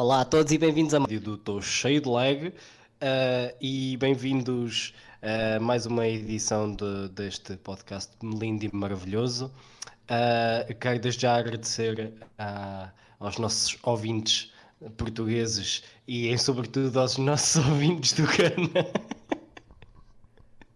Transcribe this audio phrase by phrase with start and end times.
[0.00, 2.54] Olá a todos e bem-vindos a mais do Estou Cheio de Lag
[3.02, 9.52] eh, e bem-vindos a mais uma edição de- deste podcast lindo e maravilhoso.
[10.08, 14.50] Eh, quero desde já agradecer ah, aos nossos ouvintes
[14.96, 18.86] portugueses e, em sobretudo, aos nossos ouvintes do Gana.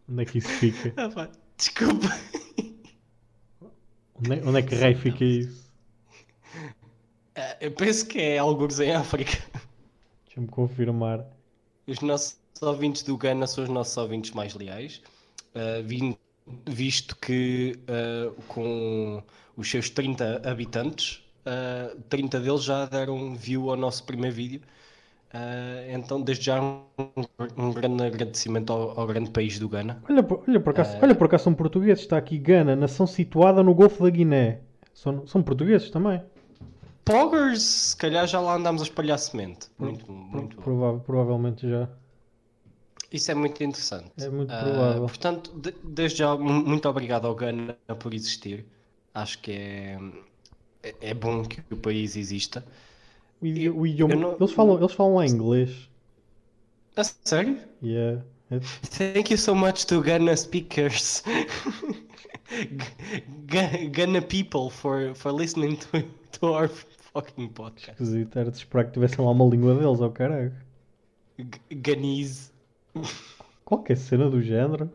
[0.06, 0.92] Onde é que isso fica?
[0.98, 2.08] Ah, pá, Desculpa.
[4.16, 5.63] Onde é, onde é que raio fica isso?
[7.64, 9.38] Eu penso que é alguns em África.
[10.26, 11.24] Deixa-me confirmar.
[11.86, 15.00] Os nossos ouvintes do Gana são os nossos ouvintes mais leais,
[15.54, 16.18] uh,
[16.66, 19.22] visto que uh, com
[19.56, 24.60] os seus 30 habitantes, uh, 30 deles já deram view ao nosso primeiro vídeo.
[25.32, 26.84] Uh, então, desde já, um,
[27.56, 30.02] um grande agradecimento ao, ao grande país do Gana.
[30.06, 32.04] Olha, por- olha, por acaso, olha por acaso são portugueses.
[32.04, 34.60] Está aqui Gana, nação situada no Golfo da Guiné.
[34.92, 36.20] São, são portugueses também.
[37.04, 39.68] Poggers, se calhar já lá andámos a espalhar semente.
[39.78, 40.62] Muito, muito bom.
[40.62, 41.88] Prova- provavelmente já.
[43.12, 44.10] Isso é muito interessante.
[44.18, 45.06] É muito Ah, provável.
[45.06, 48.64] portanto, de- desde já, mu- muito obrigado ao Gana por existir.
[49.14, 49.98] Acho que é,
[50.82, 52.64] é, é bom que o país exista.
[53.40, 55.88] O idi- o idioma- eu não- eles, falam, eles falam lá inglês.
[56.96, 57.58] A sério?
[57.82, 58.22] Yeah.
[58.50, 58.60] É-
[59.12, 61.22] Thank you so much to Ghana speakers.
[63.46, 66.02] Ghana people for, for listening to,
[66.32, 66.68] to our
[67.14, 67.98] fucking podcast.
[67.98, 68.38] esquisito.
[68.38, 70.52] Era de esperar que tivessem lá uma língua deles, ao caralho.
[71.38, 72.52] G- Ghanese.
[73.64, 74.90] Qualquer cena do género.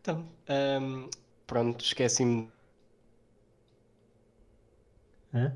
[0.00, 1.08] Então, ahm,
[1.46, 2.50] pronto, esqueci-me.
[5.32, 5.52] Hã?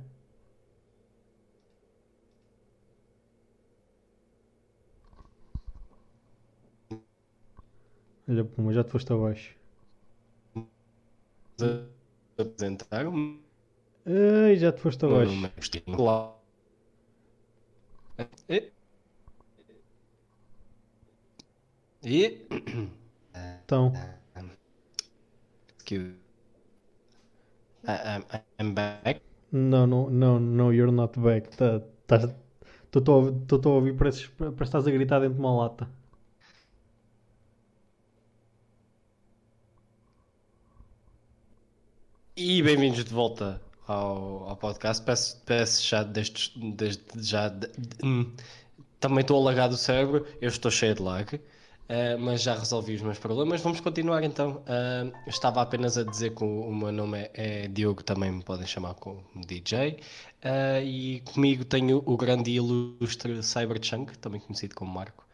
[8.28, 9.54] Olha, puma, já te foste abaixo.
[11.58, 13.51] de
[14.06, 15.44] Ei, já te foste abaixo.
[15.46, 16.00] Agostinho.
[16.02, 16.36] Lá.
[18.48, 18.72] E...
[22.04, 22.46] E...
[23.64, 23.92] Então,
[25.76, 26.14] Excuse.
[27.86, 28.24] I- I'm,
[28.58, 29.20] I'm back.
[29.52, 31.48] não, não, não, não, you're not back.
[31.50, 35.88] Estou a ouvir, tô- a ouvir, parece que estás a gritar dentro de uma lata.
[42.36, 45.04] E bem-vindos de volta ao, ao podcast.
[45.04, 47.48] Peço, peço já desde, desde já.
[47.48, 47.70] de-
[48.04, 48.32] hum,
[49.00, 51.40] também estou alagado o cérebro, eu estou cheio de lag,
[51.88, 53.60] eh, mas já resolvi os meus problemas.
[53.60, 54.62] Vamos continuar então.
[54.66, 58.42] Ah, estava apenas a dizer que o, o meu nome é, é Diogo, também me
[58.42, 59.98] podem chamar como DJ.
[60.42, 65.24] Ah, e comigo tenho o grande e ilustre Cyberchunk, também conhecido como Marco.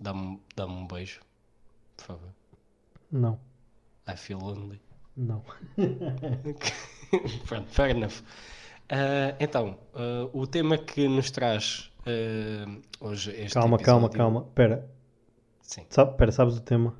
[0.00, 1.20] Dá-me dá-me um beijo,
[1.96, 2.34] por favor.
[3.10, 3.38] Não,
[4.08, 4.80] I feel lonely.
[5.18, 5.42] Não.
[7.46, 8.22] Pronto, fair enough.
[8.90, 12.70] Ah, então, ah, o tema que nos traz ah,
[13.00, 14.44] hoje este Calma, calma, episódio- calma.
[14.54, 14.88] Pera,
[15.62, 15.82] Sim.
[15.90, 16.94] sabe, pera, sabes o tema?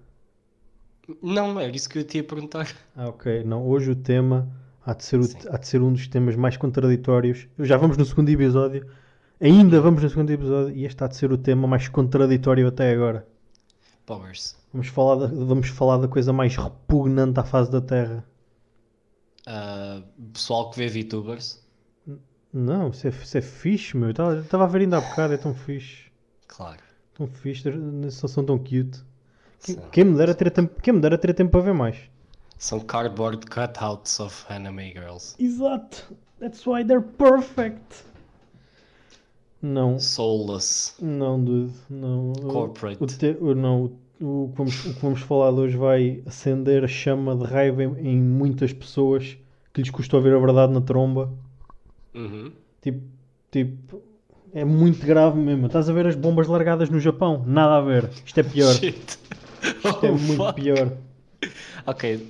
[1.22, 2.68] Não, era isso que eu te ia perguntar.
[2.94, 3.42] Ah, ok.
[3.44, 4.48] Não, hoje o tema
[4.84, 7.46] há de ser, o- há de ser um dos temas mais contraditórios.
[7.58, 8.86] Já vamos no segundo episódio.
[9.40, 12.90] Ainda vamos no segundo episódio e este há de ser o tema mais contraditório até
[12.92, 13.26] agora.
[14.04, 14.56] Powers.
[14.72, 18.24] Vamos falar da, vamos falar da coisa mais repugnante à face da Terra.
[19.46, 20.02] Ah,
[20.32, 21.62] pessoal que vê VTubers,
[22.52, 24.10] Não, isso é, isso é fixe, meu.
[24.10, 26.10] Estava a ver ainda há bocado, é tão fixe.
[26.46, 26.80] claro.
[27.14, 27.64] Tão fixe,
[28.12, 29.02] são, são tão cute.
[29.60, 31.96] Quem, quem me dera ter tempo, quem me dera ter tempo para ver mais.
[32.56, 35.34] São cardboard cutouts of anime girls.
[35.38, 36.16] Exato.
[36.38, 38.04] That's why they're perfect.
[39.60, 40.94] Não, Soulless.
[41.00, 41.72] não, dude.
[41.90, 42.32] Não.
[42.34, 43.02] Corporate.
[43.02, 43.90] O, te- o- não,
[44.20, 47.82] o, que vamos, o que vamos falar de hoje vai acender a chama de raiva
[47.84, 49.36] em, em muitas pessoas
[49.72, 51.32] que lhes custou ver a verdade na tromba.
[52.14, 52.50] Uhum.
[52.82, 53.00] Tipo,
[53.50, 54.02] tipo,
[54.52, 55.66] é muito grave mesmo.
[55.66, 57.44] Estás a ver as bombas largadas no Japão?
[57.46, 58.10] Nada a ver.
[58.24, 58.74] Isto é pior.
[58.74, 59.18] Shit.
[59.62, 60.60] Isto é Oh, muito fuck.
[60.60, 60.92] pior.
[61.86, 62.28] Ok,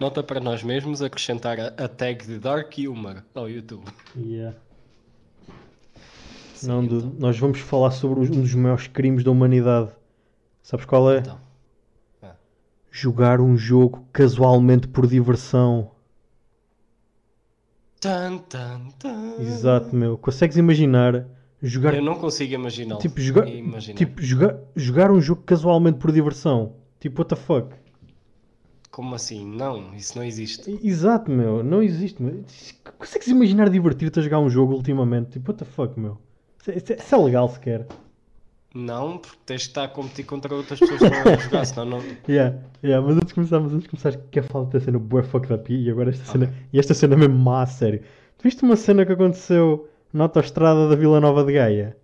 [0.00, 3.84] nota para nós mesmos acrescentar a, a tag de Dark Humor ao YouTube.
[4.16, 4.56] Yeah.
[6.54, 7.12] Sim, Não, então.
[7.18, 9.90] nós vamos falar sobre um dos maiores crimes da humanidade.
[10.66, 11.18] Sabes qual é?
[11.18, 11.38] Então.
[12.90, 15.92] Jogar um jogo casualmente por diversão.
[18.00, 19.36] Tan, tan, tan.
[19.38, 20.18] Exato, meu.
[20.18, 21.24] Consegues imaginar
[21.62, 22.96] jogar Eu não consigo imaginar.
[22.96, 23.96] tipo jogar imaginar.
[23.96, 26.72] tipo jogar, jogar um jogo casualmente por diversão?
[26.98, 27.76] Tipo what the fuck?
[28.90, 29.46] Como assim?
[29.46, 30.80] Não, isso não existe.
[30.82, 31.62] Exato, meu.
[31.62, 32.42] Não existe, meu.
[32.98, 35.30] Consegues imaginar divertir-te a jogar um jogo ultimamente?
[35.30, 36.18] Tipo what the fuck, meu?
[36.60, 37.86] Isso é, isso é- isso é legal sequer.
[38.76, 41.84] Não, porque tens de estar a competir contra outras pessoas que estão a jogar, senão
[41.86, 42.02] não.
[42.28, 45.22] Yeah, yeah, mas antes de começar, mas antes de começar, quer falar da cena bué
[45.22, 48.02] fucked up e agora esta cena, e esta cena mesmo má, a sério.
[48.42, 51.96] Viste uma cena que aconteceu na autoestrada da Vila Nova de Gaia?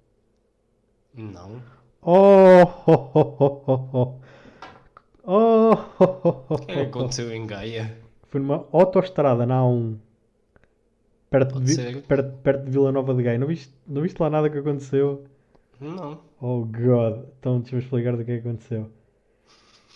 [1.15, 1.63] Não.
[2.01, 4.21] Oh, oh, oh, oh, oh, oh.
[5.25, 7.99] Oh, oh, oh, oh, O que é que aconteceu em Gaia?
[8.29, 9.99] Foi numa autoestrada na A1.
[11.29, 13.39] Perto de, perto, perto de Vila Nova de Gaia.
[13.39, 15.23] Não viste, não viste lá nada que aconteceu?
[15.83, 16.21] Não.
[16.41, 17.25] Oh God.
[17.39, 18.91] Então deixa-me explicar do que é que aconteceu.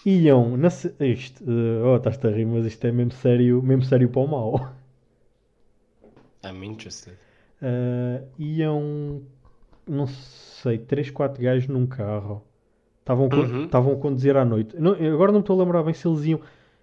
[0.04, 4.08] Iam na Isto, eh, oh, estás-te a rir, mas isto é mesmo sério, mesmo sério
[4.08, 4.72] para o mal.
[6.44, 7.16] I'm interested.
[7.60, 9.22] Eh, iam,
[9.88, 12.42] não sei, 3, 4 gajos num carro.
[13.00, 13.68] Estavam, Uhum.
[13.72, 14.76] a conduzir à noite.
[14.78, 16.40] Não- agora não me estou a lembrar bem se eles iam.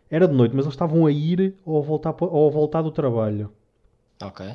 [0.09, 2.91] Era de noite, mas eles estavam a ir ou a voltar, ou a voltar do
[2.91, 3.51] trabalho.
[4.21, 4.45] Ok.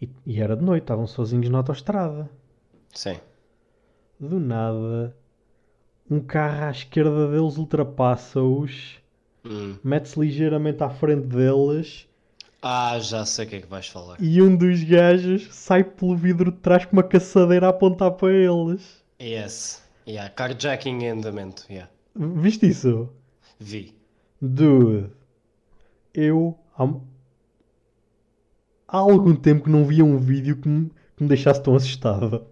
[0.00, 2.28] E, e era de noite, estavam sozinhos na autoestrada.
[2.94, 3.18] Sim.
[4.20, 5.16] Do nada,
[6.10, 9.00] um carro à esquerda deles ultrapassa-os,
[9.44, 9.76] Hum.
[9.82, 12.06] mete-se ligeiramente à frente deles
[12.60, 14.16] Ah, já sei o que é que vais falar.
[14.20, 18.30] e um dos gajos sai pelo vidro de trás com uma caçadeira a apontar para
[18.32, 19.02] eles.
[19.20, 19.82] Yes.
[20.06, 21.64] Yeah, carjacking em andamento.
[21.70, 21.90] Yeah.
[22.14, 23.08] Viste isso?
[23.58, 23.94] Vi.
[24.42, 25.10] Dude,
[26.12, 26.84] eu há,
[28.88, 32.44] há algum tempo que não via um vídeo que me, que me deixasse tão assustado.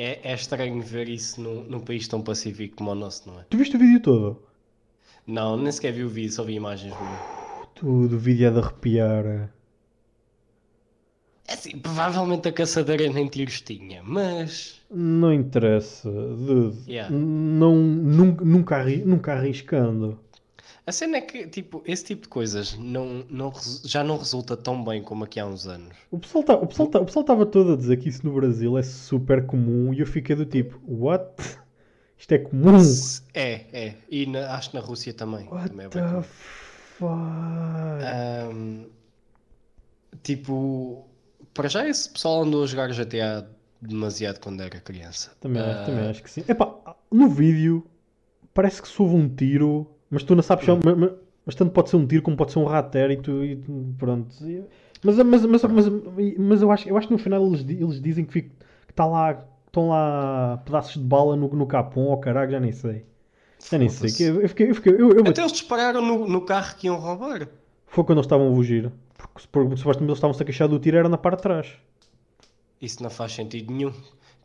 [0.00, 3.44] É, é estranho ver isso num, num país tão pacífico como o nosso, não é?
[3.50, 4.42] Tu viste o vídeo todo?
[5.26, 7.18] Não, nem sequer vi o vídeo, só vi imagens mesmo.
[7.74, 9.50] Tudo, o vídeo é de arrepiar.
[11.46, 14.80] É assim, provavelmente a caçadeira nem tiros tinha, mas.
[14.90, 16.78] Não interessa, dude.
[16.90, 17.14] Yeah.
[17.14, 18.44] Não, nunca,
[19.04, 20.18] nunca arriscando.
[20.90, 23.52] A cena é que, tipo, esse tipo de coisas não, não,
[23.84, 25.96] já não resulta tão bem como aqui há uns anos.
[26.10, 29.46] O pessoal tá- pessoal tá- estava todo a dizer que isso no Brasil é super
[29.46, 31.30] comum e eu fiquei do tipo, what?
[32.18, 32.76] Isto é comum?
[33.32, 33.94] É, é.
[34.10, 35.46] E na- acho que na Rússia também.
[35.48, 36.22] What também é the comum.
[36.22, 37.08] fuck?
[38.02, 38.86] Ahm,
[40.24, 41.06] tipo,
[41.54, 43.46] para já esse pessoal andou a jogar GTA
[43.80, 45.30] demasiado quando era criança.
[45.40, 46.42] Também, Ah, também acho que sim.
[46.48, 47.86] Epá, no vídeo
[48.52, 51.12] parece que se houve um tiro, mas tu não sabes é mas, mas-
[51.46, 53.56] mas tanto pode ser um tiro como pode ser um rater e tu, e
[53.98, 54.34] pronto.
[55.02, 55.86] Mas, mas, mas, mas,
[56.38, 58.50] mas eu, acho, eu acho que no final eles, eles dizem que fica-
[58.86, 62.72] que está lá, estão lá pedaços de bala no, no capão, ou caralho, já nem
[62.72, 63.04] sei.
[63.70, 64.28] Já nem sei.
[64.28, 66.96] Eu, eu fiquei, eu fiquei, eu, eu, Até eles dispararam no, no carro que iam
[66.96, 67.48] roubar.
[67.86, 68.92] Foi quando eles estavam a fugir.
[69.16, 71.72] Porque, porque supostamente eles estavam-se a queixar do tiro, era na parte de trás.
[72.80, 73.92] Isso não faz sentido nenhum.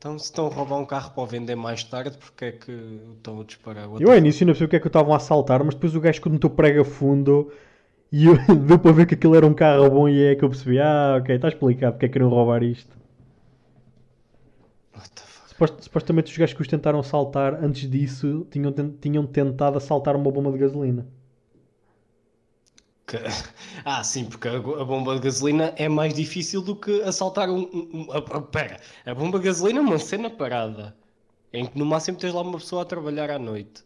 [0.06, 2.72] Então, se estão a roubar um carro para vender mais tarde, porque é que
[3.18, 4.06] estão a disparar outro?
[4.07, 6.00] Eu ao início não percebi o que é que estavam a assaltar, mas depois o
[6.00, 7.52] gajo quando meteu prega fundo
[8.12, 8.38] e eu,
[8.68, 11.18] deu para ver que aquilo era um carro bom e é que eu percebi, ah,
[11.19, 12.96] ok, está explicado porque é que queriam roubar isto.
[15.48, 20.31] Supost- supostamente os gajos que os tentaram assaltar antes disso tinham, tinham tentado assaltar uma
[20.31, 21.07] bomba de gasolina.
[23.07, 23.18] Que-
[23.86, 27.60] Ah, sim, porque a, bomba de gasolina é mais difícil do que assaltar um.
[27.62, 30.96] um, um- pera, a bomba de gasolina é uma cena parada.
[31.54, 33.84] Em que no máximo tens lá uma pessoa a trabalhar à noite.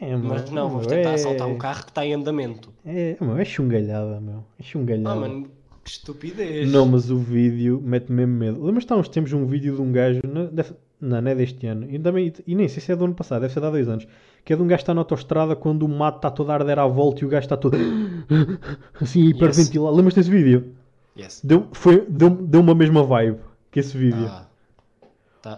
[0.00, 2.72] É, Mas não, vamos tentar é, assaltar um carro que está em andamento.
[2.84, 4.44] É, meu, é chungalhada, meu.
[4.58, 5.10] É chungalhada.
[5.10, 5.50] Ah, mano,
[5.84, 6.70] que estupidez.
[6.70, 8.64] Não, mas o vídeo mete mesmo medo.
[8.64, 10.20] Lembras-te há uns tempos um vídeo de um gajo,
[10.50, 13.14] deve- não, não é deste ano, e, também, e nem sei se é do ano
[13.14, 14.06] passado, deve ser de há dois anos,
[14.44, 16.54] que é de um gajo que está na autostrada quando o mato está todo a
[16.54, 17.76] arder à volta e o gajo está todo
[19.00, 19.92] assim a hiperventilar.
[19.92, 20.74] Lembras-te desse vídeo?
[21.16, 21.40] Yes.
[21.42, 23.38] Deu, foi, deu, deu uma mesma vibe
[23.70, 24.26] que esse vídeo.
[24.26, 24.46] Ah,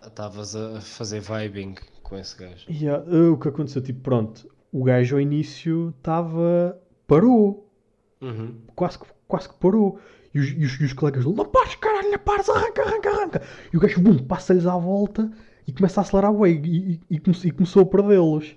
[0.07, 2.66] estavas a fazer vibing com esse gajo.
[2.69, 3.83] E ah, ah, o que aconteceu?
[3.83, 6.78] Tipo, pronto, o gajo ao início estava.
[7.07, 7.64] parou.
[8.19, 8.55] Uhum.
[8.75, 9.99] quase que, quase que parou.
[10.33, 13.43] E os, e os, e os colegas, não pares, caralho, não pares, arranca, arranca, arranca.
[13.73, 15.31] E o gajo, bum, passa-lhes à volta
[15.66, 18.57] e começa a acelerar o e, e, e começou a perdê-los.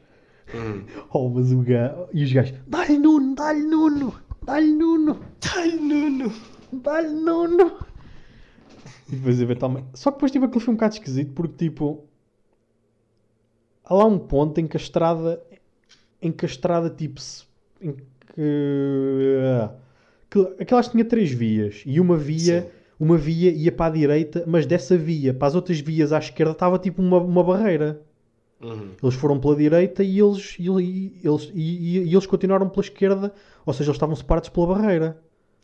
[0.54, 0.84] Uhum.
[1.12, 4.14] Oh, mas o gajo, e os gajos, dá-lhe Nuno, dá-lhe Nuno,
[4.44, 5.20] dá-lhe Nuno,
[5.56, 6.32] Ai, Nuno!
[6.74, 7.78] dá-lhe Nuno.
[9.12, 9.88] E depois eventualmente.
[9.94, 12.06] Só que depois tipo, aquilo foi um bocado esquisito porque tipo.
[13.84, 15.42] Há lá um ponto em que a estrada.
[16.22, 17.20] Em que a estrada tipo.
[17.20, 17.46] se-
[17.82, 18.04] Em que.
[20.30, 21.82] que aquelas tinha três vias.
[21.86, 22.62] E uma via.
[22.64, 22.68] Sim.
[23.00, 26.52] Uma via ia para a direita, mas dessa via para as outras vias à esquerda
[26.52, 28.02] estava tipo uma, uma barreira.
[28.62, 28.90] Uhum.
[29.02, 32.82] Eles foram pela direita e eles, e, e- eles, e, e- e eles continuaram pela
[32.84, 33.34] esquerda,
[33.66, 35.18] ou seja, eles estavam separados pela barreira.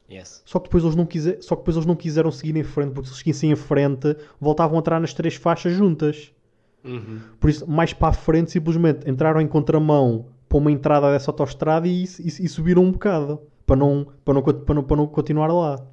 [0.09, 0.41] Yes.
[0.45, 2.91] Só que depois eles não, quiser, só que depois eles não quiseram seguir em frente,
[2.93, 6.31] porque se eles seguissem em frente, voltavam a entrar nas três faixas juntas.
[6.83, 7.19] Uhum.
[7.39, 11.87] Por isso, mais para a frente, simplesmente entraram em contramão para uma entrada dessa autostrada
[11.87, 15.47] e, e- e subiram um bocado, para não, para não, para não, para não continuar
[15.51, 15.83] lá.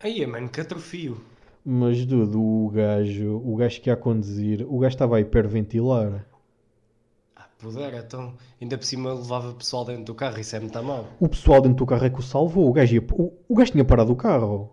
[0.00, 1.20] Aí, mano, que atrofio.
[1.64, 6.24] Mas, dude, o gajo, o gajo que ia a conduzir, o gajo estava a hiperventilar.
[7.58, 8.34] Ah, pudera, então.
[8.60, 11.06] Ainda por cima levava pessoal dentro do carro, isso é muito mal.
[11.20, 12.68] O pessoal dentro do carro é que o salvou.
[12.68, 14.70] O gajo, ia- o, o gajo tinha parado o carro.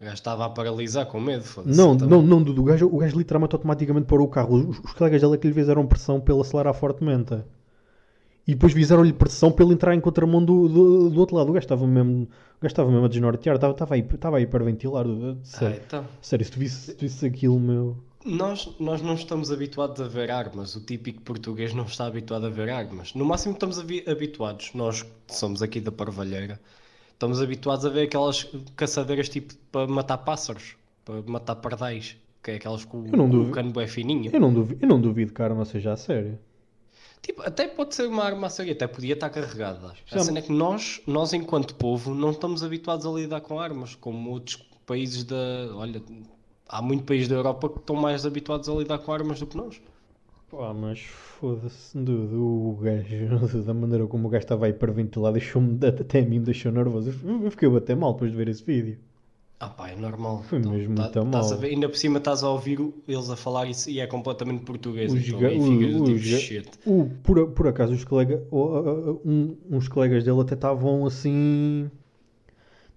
[0.00, 1.42] O gajo estava a paralisar com medo.
[1.44, 1.76] foda-se.
[1.76, 2.62] Não, Então, não, não, Dudu.
[2.62, 4.54] O gajo, o gajo literalmente automaticamente parou o carro.
[4.56, 7.34] Os, os colegas dele é que lhe fizeram pressão pelo acelerar fortemente.
[8.46, 11.50] E depois fizeram-lhe pressão pelo entrar em contramão do, do, do outro lado.
[11.50, 13.56] O gajo estava mesmo, o gajo estava mesmo a desnortear.
[13.56, 15.04] Estava, estava, a, estava a hiperventilar.
[15.06, 16.04] Ah, Sério, então.
[16.22, 17.96] sério se tu visse, se tu visse aquilo, meu.
[18.26, 20.74] Nós, nós não estamos habituados a ver armas.
[20.74, 23.14] O típico português não está habituado a ver armas.
[23.14, 24.72] No máximo estamos habi- habituados.
[24.74, 26.60] Nós que somos aqui da Parvalheira.
[27.12, 30.76] Estamos habituados a ver aquelas caçadeiras tipo para matar pássaros.
[31.04, 32.16] Para matar pardais.
[32.42, 34.30] Que é aquelas com, com o cano é fininho.
[34.32, 36.38] Eu não duvido, eu não duvido que a arma seja a sério.
[37.22, 39.92] Tipo, até pode ser uma arma a sério, até podia estar carregada.
[40.12, 43.94] A cena é que nós, nós, enquanto povo, não estamos habituados a lidar com armas,
[43.96, 45.36] como outros países da.
[45.74, 46.00] Olha,
[46.68, 49.56] há muito países da Europa que estão mais habituados a lidar com armas do que
[49.56, 49.80] nós.
[50.50, 55.78] Pá, mas foda-se, Dudu, o gajo, da maneira como o gajo estava a hiperventilar, deixou-me,
[55.86, 57.12] até a mim me deixou nervoso.
[57.42, 58.98] Eu fiquei a bater mal depois de ver esse vídeo.
[59.58, 60.42] Ah pá, é normal.
[60.42, 61.58] Foi mesmo muito estás mal.
[61.58, 64.62] ver- ainda por cima estás a ouvir o- eles a falar isso e é completamente
[64.64, 65.14] português.
[65.14, 66.78] Então aí o- do os tipo.
[66.84, 71.06] O, por, por acaso, os colegas, o- o- o- um- uns colegas dele até estavam
[71.06, 71.90] assim.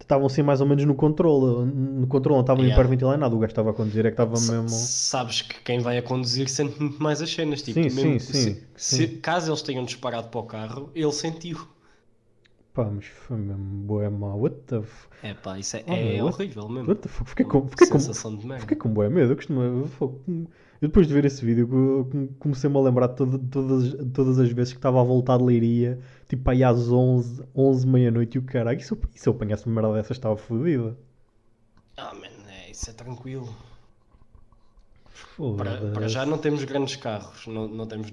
[0.09, 1.65] Estavam assim mais ou menos no controle.
[1.71, 2.81] No controle, não estavam Yeah.
[2.81, 3.35] hiperventilar nada.
[3.35, 4.67] O gajo estava a conduzir, é que estava mesmo.
[4.67, 7.61] Sabes que quem vai a conduzir sente muito mais as cenas.
[7.61, 9.17] Tipo, Sim, mesmo sim, se- sim, se- sim.
[9.17, 11.59] caso eles tenham disparado para o carro, ele sentiu.
[12.73, 14.39] Pá, mas foi mesmo boé mal.
[14.39, 15.07] What the, f...
[15.21, 16.87] É pá, isso é, Oh, é what- horrível mesmo.
[16.89, 17.29] what the fuck?
[17.29, 18.61] Fiquei com, fiquei com, Sensação de merda.
[18.61, 19.61] Fiquei com bué medo, eu costumo.
[19.61, 20.47] Eu,
[20.81, 24.73] depois de ver esse vídeo, com- comecei-me a lembrar de toda- todas, todas as vezes
[24.73, 25.99] que estava a voltar de Leiria,
[26.29, 29.33] tipo aí às 11, 11 meia-noite, e o caralho, e se eu, e se eu
[29.33, 30.95] apanhasse uma merda dessas, estava fodida.
[31.98, 33.53] Ah, man, é, isso é tranquilo.
[35.57, 38.12] Para, para já não temos grandes carros, não, não temos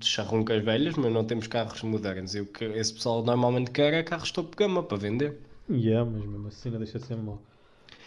[0.00, 2.34] charruncas velhas, mas não temos carros modernos.
[2.34, 5.38] E o que esse pessoal normalmente quer é carros topo gama para vender.
[5.68, 7.40] Yeah, mas mesmo assim não deixa de ser mal.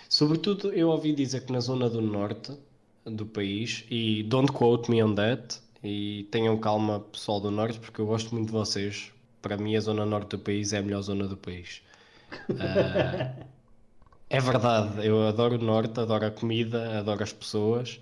[0.10, 2.58] Sobretudo, eu ouvi dizer que na zona do norte
[3.06, 8.00] do país, e don't quote me on that, e tenham calma, pessoal do norte, porque
[8.00, 9.12] eu gosto muito de vocês.
[9.44, 11.84] Para mim, a zona norte do país é a melhor zona do país.
[12.60, 13.46] Ah,
[14.30, 18.02] é verdade, eu adoro o norte, adoro a comida, adoro as pessoas,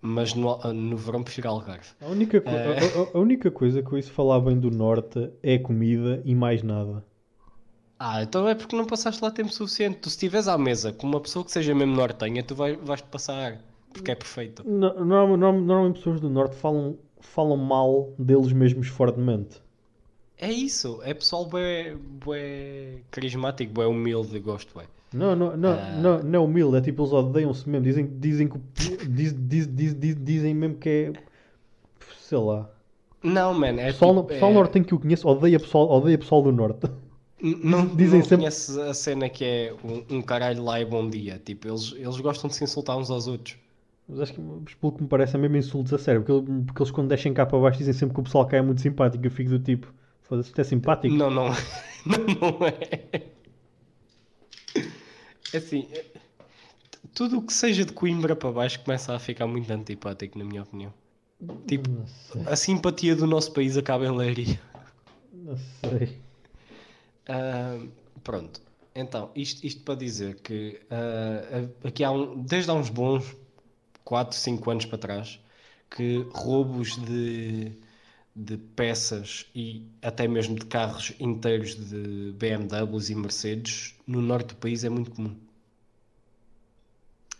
[0.00, 1.90] mas no, no verão prefiro Algarve.
[2.00, 2.78] A única, co- É.
[2.78, 6.34] a, a- a única coisa que eu ouço falar bem do Norte é comida e
[6.34, 7.04] mais nada.
[7.98, 9.98] Ah, então é porque não passaste lá tempo suficiente.
[9.98, 13.06] Tu, se estiveres à mesa com uma pessoa que seja mesmo nortenha, tu vai, vais-te
[13.08, 13.60] passar,
[13.92, 14.64] porque é perfeito.
[14.64, 19.60] No- norma- norma- Normalmente pessoas do Norte falam, falam mal deles mesmos fortemente.
[20.40, 21.94] É isso, é pessoal bué,
[22.24, 24.84] bué carismático, bué humilde, gosto, bué.
[25.12, 25.98] Não, não, não, Ah.
[26.00, 27.84] não, não é humilde, é tipo, eles odeiam-se mesmo.
[27.84, 28.60] Dizem, dizem, que, o-
[29.08, 31.12] diz, diz, diz, diz- dizem mesmo que é.
[32.20, 32.70] Sei lá.
[33.22, 36.42] Não, man, é Pessoal, tipo, pessoal é- norte que eu conheço odeia pessoal, odeia pessoal
[36.42, 36.88] do Norte.
[37.42, 41.08] Não, dizem não sempre- conheces a cena que é um, um caralho lá e bom
[41.10, 41.40] dia.
[41.44, 43.56] Tipo, eles, eles gostam de se insultar uns aos outros.
[44.08, 44.40] Mas acho que,
[44.80, 46.22] pelo que me parece, é mesmo insultos a sério.
[46.22, 48.62] Porque, porque eles, quando descem cá para baixo, dizem sempre que o pessoal cá é
[48.62, 49.24] muito simpático.
[49.26, 49.92] Eu fico do tipo,
[50.30, 51.14] foda-se, isto é simpático.
[51.14, 51.48] Não, não,
[52.06, 52.18] não,
[52.58, 53.22] não é.
[55.52, 56.04] É Assim, é-
[57.12, 60.62] tudo o que seja de Coimbra para baixo começa a ficar muito antipático, na minha
[60.62, 60.94] opinião.
[61.66, 61.88] Tipo,
[62.46, 64.60] a simpatia do nosso país acaba em Leiria.
[65.32, 66.18] não sei.
[67.26, 67.78] Ah,
[68.22, 68.60] pronto,
[68.94, 73.36] então, isto, isto para dizer que ah, aqui há um, desde há uns bons
[74.04, 75.40] 4, 5 anos para trás,
[75.90, 77.72] que roubos de,
[78.44, 84.56] de peças e até mesmo de carros inteiros de BMWs e Mercedes no norte do
[84.56, 85.36] país é muito comum.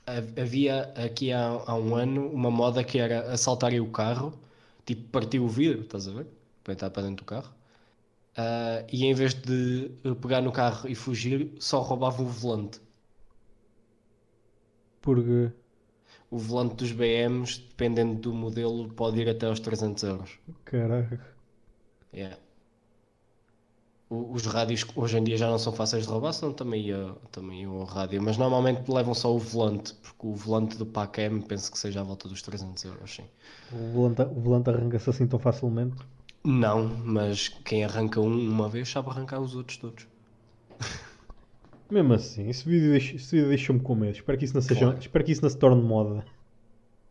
[0.06, 4.38] Ha- Havia aqui há, há um ano uma moda que era assaltarem o carro,
[4.84, 6.26] tipo partir o vidro, estás a ver?
[6.64, 7.52] Para entrar para dentro do carro.
[8.36, 9.90] Ah, e em vez de
[10.22, 12.80] pegar no carro e fugir, só roubavam o volante.
[15.00, 15.52] Porque.
[16.30, 20.30] O volante dos BMs, dependendo do modelo, pode ir até aos 300 euros.
[20.64, 21.18] Caraca.
[22.12, 22.36] Yeah.
[24.10, 27.14] O- Os rádios hoje em dia já não são fáceis de roubar, senão também ia,
[27.32, 28.20] também ia ao rádio.
[28.22, 32.04] Mas normalmente levam só o volante, porque o volante do PACM penso que seja à
[32.04, 33.24] volta dos 300 euros, sim.
[33.70, 35.96] O volante, o volante arranca-se assim tão facilmente.
[36.44, 40.06] Não, mas quem arranca um uma vez sabe arrancar os outros todos.
[41.90, 44.12] Mesmo assim, esse vídeo, deixa- esse vídeo deixa-me com medo.
[44.16, 44.98] Espero que isso não, seja, Claro.
[44.98, 46.24] espero que isso não se torne moda.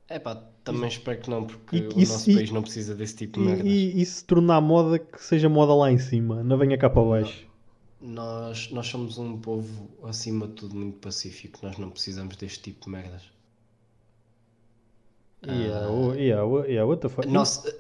[0.07, 2.95] É pá, também espero que não, porque E- o isso- nosso e- país não precisa
[2.95, 3.65] desse tipo de merdas.
[3.65, 7.03] e, e se tornar moda, que seja moda lá em cima, não venha cá para
[7.03, 7.47] baixo.
[8.01, 11.59] Nós, nós somos um povo, acima de tudo, muito pacífico.
[11.61, 13.23] Nós não precisamos deste tipo de merdas.
[15.45, 17.27] Yeah, oh, yeah, yeah, what the fuck?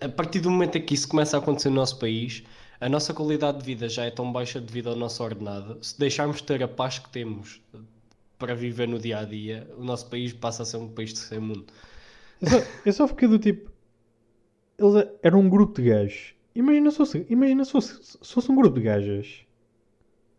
[0.01, 2.43] A partir do momento em que isso começa a acontecer no nosso país,
[2.81, 5.77] a nossa qualidade de vida já é tão baixa devido ao nosso ordenado.
[5.81, 7.61] Se deixarmos de ter a paz que temos
[8.37, 11.15] para viver no dia a dia, o nosso país passa a ser um país de
[11.19, 11.65] terceiro mundo.
[12.85, 13.69] Eu só, fiquei do tipo.
[14.77, 16.33] Eles eram um grupo de gajos.
[16.55, 19.39] Imagina se fosse, imagina se fosse, se fosse um grupo de gajas.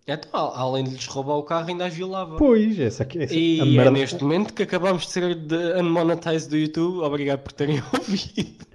[0.07, 2.37] Então, a- além de lhes roubar o carro, ainda as violava.
[2.37, 6.57] Pois, essa aqui essa, E é neste momento que acabamos de ser de unmonetized do
[6.57, 6.99] YouTube.
[7.05, 8.67] Obrigado por terem ouvido.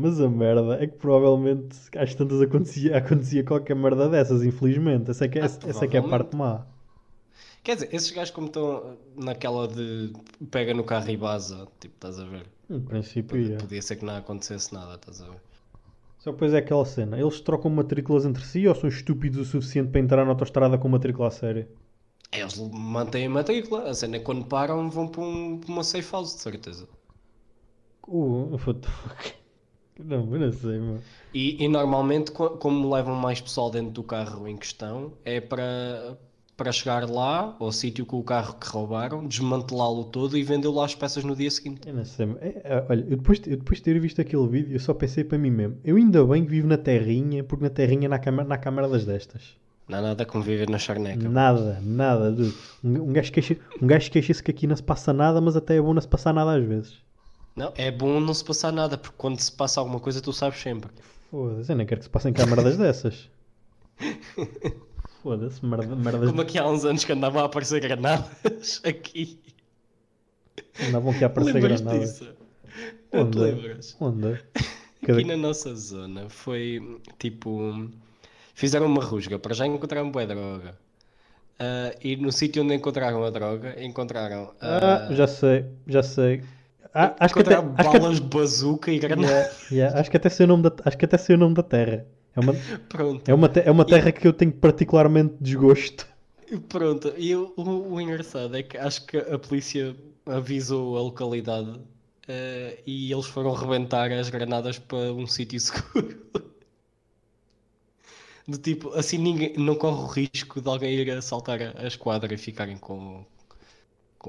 [0.00, 5.10] Mas a merda é que provavelmente às tantas acontecia, acontecia qualquer merda dessas, infelizmente.
[5.10, 6.64] Essa é que é, Ah, essa é, que é a parte má.
[7.64, 10.12] Quer dizer, esses gajos como estão naquela de
[10.52, 12.46] pega no carro e baza, tipo, estás a ver?
[12.70, 13.56] Em princípio, ia.
[13.58, 15.40] Podia ser que não acontecesse nada, estás a ver?
[16.20, 17.18] Só depois é aquela cena.
[17.18, 20.88] Eles trocam matrículas entre si ou são estúpidos o suficiente para entrar na autostrada com
[20.88, 21.66] matrícula a sério?
[22.30, 26.12] Eles mantêm a matrícula, a cena é quando param vão para, um, para uma safe
[26.12, 26.88] house, de certeza.
[28.06, 29.37] Uh, what the fuck?
[29.98, 31.00] Não, eu não sei, mano.
[31.34, 36.16] E, e normalmente, co- como levam mais pessoal dentro do carro em questão, é para,
[36.56, 40.84] para chegar lá, ao sítio com o carro que roubaram, desmantelá-lo todo e vendê-lo lá
[40.84, 41.80] as peças no dia seguinte.
[41.86, 42.26] Eu não sei.
[42.40, 45.24] é- é- olha, eu depois, eu depois de ter visto aquele vídeo, eu só pensei
[45.24, 45.76] para mim mesmo.
[45.84, 49.04] Eu ainda bem que vivo na terrinha, porque na terrinha na câmara, na câmara das
[49.04, 49.56] destas.
[49.88, 51.28] Não há nada como viver na charneca.
[51.28, 52.30] Nada, nada.
[52.30, 52.54] dude.
[52.84, 55.76] Um, um gajo queixa- um gajo queixa-se que aqui não se passa nada, mas até
[55.76, 56.96] é bom não se passar nada às vezes.
[57.58, 60.60] Não, é bom não se passar nada, porque quando se passa alguma coisa tu sabes
[60.60, 60.88] sempre.
[61.28, 63.28] Foda-se, eu nem quero que se passem câmaras dessas.
[65.22, 66.30] Foda-se, merda, merdas.
[66.30, 69.40] Como aqui há uns anos que andavam a aparecer granadas aqui.
[70.88, 72.10] Andavam aqui a aparecer Lembras granadas.
[72.20, 72.34] disso?
[73.12, 73.52] Não te Onde?
[73.52, 73.96] lembras?
[74.00, 74.40] Onde?
[75.02, 77.88] Aqui na nossa zona foi tipo.
[78.52, 80.76] Fizeram uma rusga, para já encontraram boa droga.
[81.58, 84.52] Ah, e no sítio onde encontraram a droga, encontraram.
[84.60, 86.42] Ah, ah, já sei, já sei.
[87.00, 89.46] Ah, acho, que até, acho, que, de bazuca e granadas.
[89.70, 91.54] yeah, yeah, acho que até sei o nome da, acho que até sei o nome
[91.54, 92.06] da terra.
[92.34, 92.52] É uma,
[92.88, 93.24] Pronto.
[93.26, 96.06] é uma, é uma terra que eu tenho particularmente desgosto.
[96.68, 99.94] Pronto, e o, o- engraçado é que acho que a polícia
[100.26, 101.78] avisou a localidade
[102.26, 106.18] eh, e eles foram rebentar as granadas para um sítio seguro.
[108.46, 112.32] Do tipo, assim ninguém não corre o risco de alguém ir assaltar a, a esquadra
[112.32, 113.24] e ficarem com,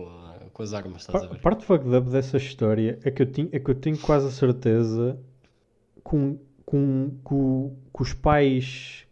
[0.03, 1.41] com, a- com as armas, estás a A ver?
[1.41, 4.31] parte fucked up dessa história é que eu, tinha, é que eu tenho quase a
[4.31, 5.19] certeza
[6.03, 9.05] com, com, com, com os pais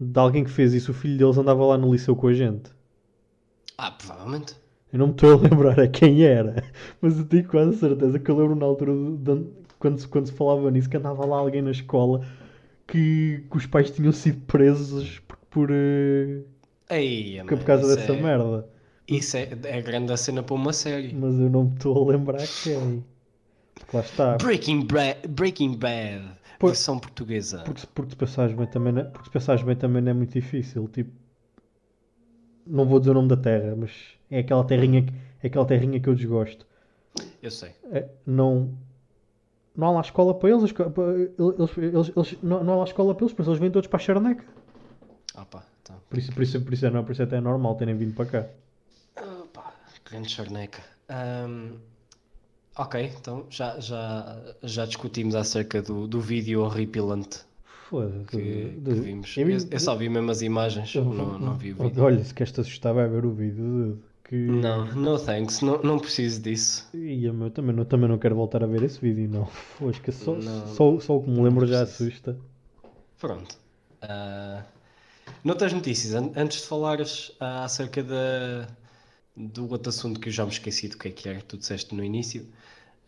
[0.00, 2.70] de alguém que fez isso, o filho deles andava lá no liceu com a gente.
[3.78, 4.54] Ah, provavelmente.
[4.92, 6.62] Eu não me estou a lembrar a quem era,
[7.00, 10.08] mas eu tenho quase a certeza que eu lembro na altura de- de- quando, se,
[10.08, 12.24] quando se falava nisso que andava lá alguém na escola
[12.86, 16.42] que, que os pais tinham sido presos por, por, eh,
[16.88, 18.68] Ei, por causa dessa é, merda.
[19.08, 21.14] Isso é, é grande a cena para uma série.
[21.14, 23.04] Mas eu não me estou a lembrar quem.
[23.74, 24.36] Porque lá está.
[24.36, 26.24] Breaking, Bra- Breaking Bad,
[26.58, 27.62] Pô, versão portuguesa.
[27.64, 30.10] Porque, se- porque se pensares bem também não, é- porque se pensares bem também não
[30.10, 30.88] é muito difícil.
[30.88, 31.12] Tipo,
[32.66, 33.92] não vou dizer o nome da terra, mas
[34.30, 36.66] é aquela terrinha, que- é aquela terrinha que eu desgosto.
[37.42, 37.70] Eu sei.
[37.92, 38.74] É, não,
[39.76, 40.64] não há lá escola para eles,
[41.38, 43.86] eles, eles, eles- não, não há lá escola para eles, por isso eles vêm todos
[43.88, 44.44] para a Charneca.
[45.34, 45.96] Ah pá, então.
[46.10, 48.14] Por isso, por isso, por isso, é, não, por isso até é normal terem vindo
[48.14, 48.46] para cá.
[50.10, 50.82] Grande charneca.
[51.08, 51.78] Ahm,
[52.76, 57.40] ok, então já, já, já discutimos acerca do, do vídeo horripilante
[57.88, 58.24] Foda-se.
[58.26, 59.36] que, vimos.
[59.36, 62.02] Eu Eu, eu só vi mesmo as imagens, não, não vi o vídeo.
[62.02, 64.02] Olha, se queres te assustar, vai ver o vídeo.
[64.24, 64.34] Que...
[64.34, 66.88] Não, no thanks, não, não preciso disso.
[66.92, 69.48] Ia, meu, também, não, também não quero voltar a ver esse vídeo, não.
[69.78, 72.36] Pois que só, Não, só, só o que me lembro já assusta.
[73.20, 73.56] Pronto.
[74.02, 74.64] Ah,
[75.44, 78.66] noutras notícias, an- antes de falares ah, acerca da,
[79.36, 81.94] do outro assunto que eu já me esqueci do que é que era, tu disseste
[81.94, 82.46] no início,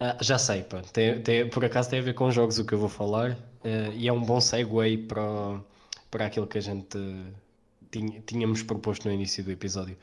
[0.01, 2.75] ah, já sei, pronto, tem, tem- por acaso tem a ver com jogos o que
[2.75, 5.61] eu vou falar ah, e é um bom segue para,
[6.11, 6.99] para aquilo que a gente
[7.91, 9.97] tinha- tínhamos proposto no início do episódio.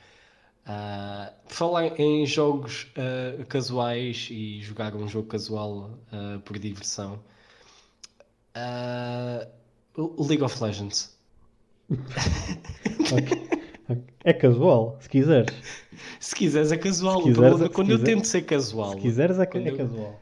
[1.47, 7.19] Por falar em jogos ah, casuais e jogar um jogo casual ah, por diversão,
[9.97, 11.15] o League of Legends.
[13.11, 13.34] Ok.
[14.23, 15.53] É casual, se quiseres.
[16.19, 17.19] Se quiseres é casual.
[17.19, 18.93] O quiseres- problema é quando eu quiser- tento ser casual.
[18.93, 20.21] Se quiseres é, Quando é eu- casual.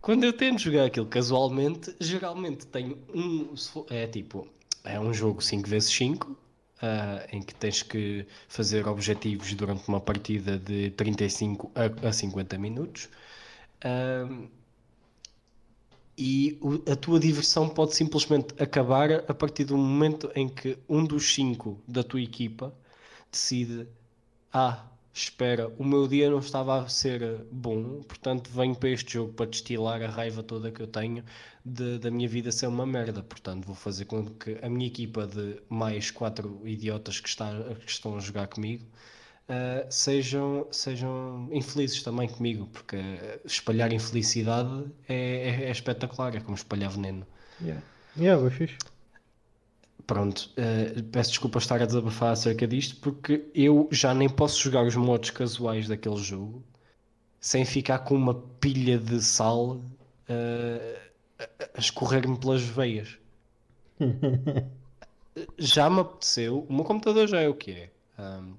[0.00, 3.54] Quando eu tento jogar aquilo casualmente, geralmente tenho um.
[3.90, 4.48] É tipo,
[4.82, 6.34] é um jogo 5x5,
[6.80, 12.58] ah, em que tens que fazer objetivos durante uma partida de 35 a, a 50
[12.58, 13.08] minutos.
[13.84, 14.46] Ahm,
[16.16, 21.04] e o- a tua diversão pode simplesmente acabar a partir do momento em que um
[21.04, 22.72] dos cinco da tua equipa
[23.32, 23.88] decide:
[24.52, 29.32] Ah, espera, o meu dia não estava a ser bom, portanto venho para este jogo
[29.34, 31.24] para destilar a raiva toda que eu tenho
[31.64, 33.22] de- da minha vida ser uma merda.
[33.22, 37.50] Portanto, vou fazer com que a minha equipa de mais quatro idiotas que, está,
[37.84, 38.84] que estão a jogar comigo
[39.48, 42.96] uh, sejam, sejam infelizes também comigo, porque
[43.44, 47.26] espalhar infelicidade é, é, é espetacular, é como espalhar veneno.
[47.60, 47.82] Yeah,
[48.16, 48.70] yeah foi.
[50.06, 54.84] Pronto, uh, peço desculpa estar a desabafar acerca disto, porque eu já nem posso jogar
[54.84, 56.62] os modos casuais daquele jogo
[57.40, 60.98] sem ficar com uma pilha de sal uh,
[61.74, 63.18] a escorrer-me pelas veias.
[65.58, 67.90] já me apeteceu, o meu computador já é o que é.
[68.18, 68.54] Um,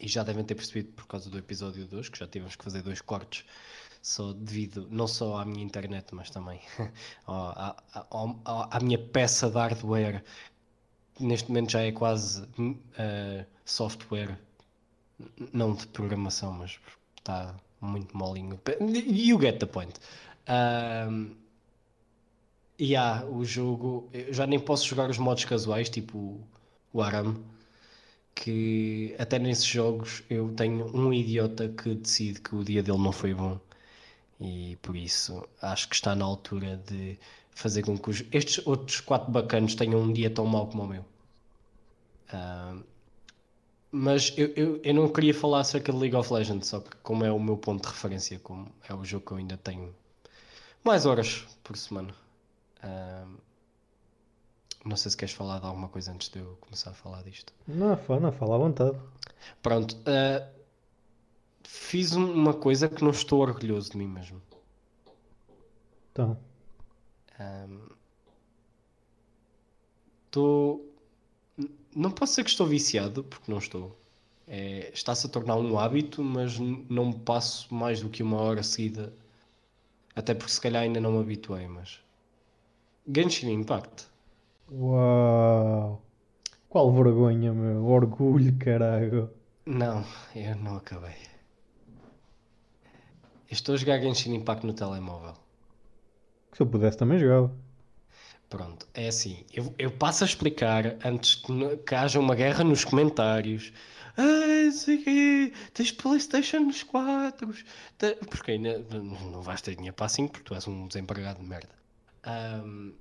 [0.00, 2.82] e já devem ter percebido por causa do episódio 2 que já tivemos que fazer
[2.82, 3.44] dois cortes
[4.02, 6.60] só devido não só à minha internet, mas também
[7.26, 10.24] à, à, à, minha peça de hardware
[11.20, 14.38] neste momento já é quase uh, software,
[15.52, 16.78] não de programação, mas
[17.18, 18.60] está muito molinho.
[18.80, 19.94] You get the point.
[20.48, 21.36] Um,
[22.78, 26.40] e yeah, o jogo, eu já nem posso jogar os modos casuais, tipo
[26.92, 27.42] o Aram,
[28.34, 33.12] que até nesses jogos eu tenho um idiota que decide que o dia dele não
[33.12, 33.60] foi bom.
[34.40, 37.18] E por isso acho que está na altura de
[37.54, 40.86] fazer com que os, estes outros quatro bacanos tenham um dia tão mau como o
[40.86, 41.04] meu.
[42.32, 42.82] Uh,
[43.90, 47.24] mas eu, eu, eu não queria falar acerca de League of Legends, só que como
[47.24, 49.94] é o meu ponto de referência, como é o jogo que eu ainda tenho
[50.82, 52.14] mais horas por semana.
[52.82, 53.36] Uh,
[54.84, 57.52] não sei se queres falar de alguma coisa antes de eu começar a falar disto.
[57.68, 58.98] Não, não fala à vontade.
[59.62, 59.94] Pronto.
[59.96, 60.62] Uh,
[61.62, 64.40] fiz uma coisa que não estou orgulhoso de mim mesmo.
[66.10, 66.36] Então.
[70.26, 70.92] Estou.
[71.58, 73.98] Um, não posso dizer que estou viciado, porque não estou.
[74.46, 79.12] É, Está-se a tornar um hábito, mas não passo mais do que uma hora seguida.
[80.14, 82.00] Até porque se calhar ainda não me habituei, mas.
[83.06, 84.06] Genshin Impact.
[84.70, 86.02] Uau!
[86.68, 87.84] Qual vergonha, meu!
[87.84, 89.30] Orgulho, caralho!
[89.66, 91.14] Não, eu não acabei.
[93.50, 95.34] estou a jogar Genshin Impact no telemóvel.
[96.52, 97.52] Se eu pudesse também jogava.
[98.48, 102.84] Pronto, é assim, eu, eu passo a explicar antes que, que haja uma guerra nos
[102.84, 103.72] comentários.
[104.14, 107.48] Ah, sei que tens Playstation nos 4
[108.28, 111.70] porque ainda não vais ter dinheiro para 5 porque tu és um desempregado de merda.
[112.26, 112.92] Um,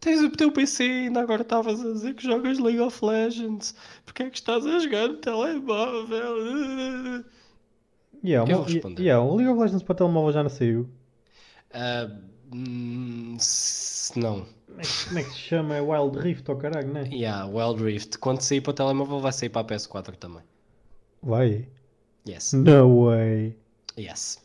[0.00, 3.74] tens o teu PC ainda agora estavas a dizer que jogas League of Legends.
[4.06, 7.24] Porque é que estás a jogar no telemóvel?
[8.24, 9.02] Yeah, eu vou responder.
[9.02, 10.88] Yeah, o League of Legends para telemóvel já não saiu.
[11.74, 12.31] Uh,
[14.16, 14.46] não.
[15.08, 15.76] Como é que se chama?
[15.76, 17.08] É Wild Rift ou oh, caralho, né?
[17.12, 18.18] Yeah, Wild Rift.
[18.18, 20.42] Quando sair para o telemóvel vai sair para a PS4 também.
[21.22, 21.68] Vai?
[22.28, 22.52] Yes.
[22.52, 23.56] No way.
[23.98, 24.42] Yes.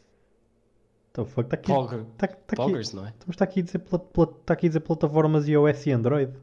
[1.12, 1.68] Então, fuck, está aqui.
[1.72, 2.06] Pogger.
[2.18, 3.10] Tá, tá Poggers, aqui, não é?
[3.10, 6.34] Estamos está aqui, a dizer, está aqui a dizer plataformas iOS e Android.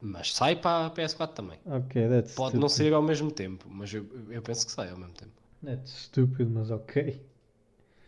[0.00, 1.58] Mas sai para a PS4 também.
[1.64, 2.60] Ok, that's Pode stupid.
[2.60, 5.32] não sair ao mesmo tempo, mas eu, eu penso que sai ao mesmo tempo.
[5.64, 7.22] That's stupid, mas ok.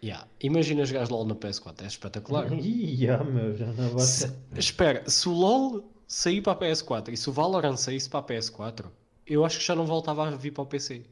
[0.02, 0.26] Yeah.
[0.40, 2.52] Imagina jogares LOL na PS4, é espetacular.
[2.60, 4.04] yeah, meu, já não vai...
[4.04, 8.20] se, Espera, se o LOL sair para a PS4 e se o Valorant saísse para
[8.20, 8.86] a PS4,
[9.26, 11.02] eu acho que já não voltava a vir para o PC.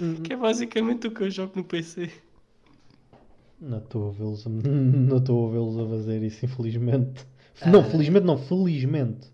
[0.00, 0.22] Hum.
[0.22, 2.10] que é basicamente o que eu jogo no PC.
[3.60, 4.50] Não estou a vê-los a...
[4.50, 7.24] não estou a vê-los a fazer isso, infelizmente.
[7.60, 7.70] Ah.
[7.70, 9.32] Não, felizmente não, felizmente.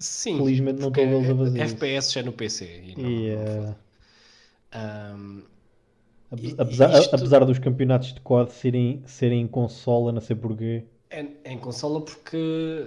[0.00, 0.36] Sim.
[0.38, 2.14] Felizmente não estou a vê-los a fazer FPS isso.
[2.14, 2.82] já é no PC.
[2.84, 3.60] E não, yeah.
[3.62, 3.83] não
[4.74, 5.42] um,
[6.30, 7.14] apesar, isto...
[7.14, 10.84] apesar dos campeonatos de COD serem, serem em consola, não sei porquê.
[11.10, 12.86] É, é em consola porque,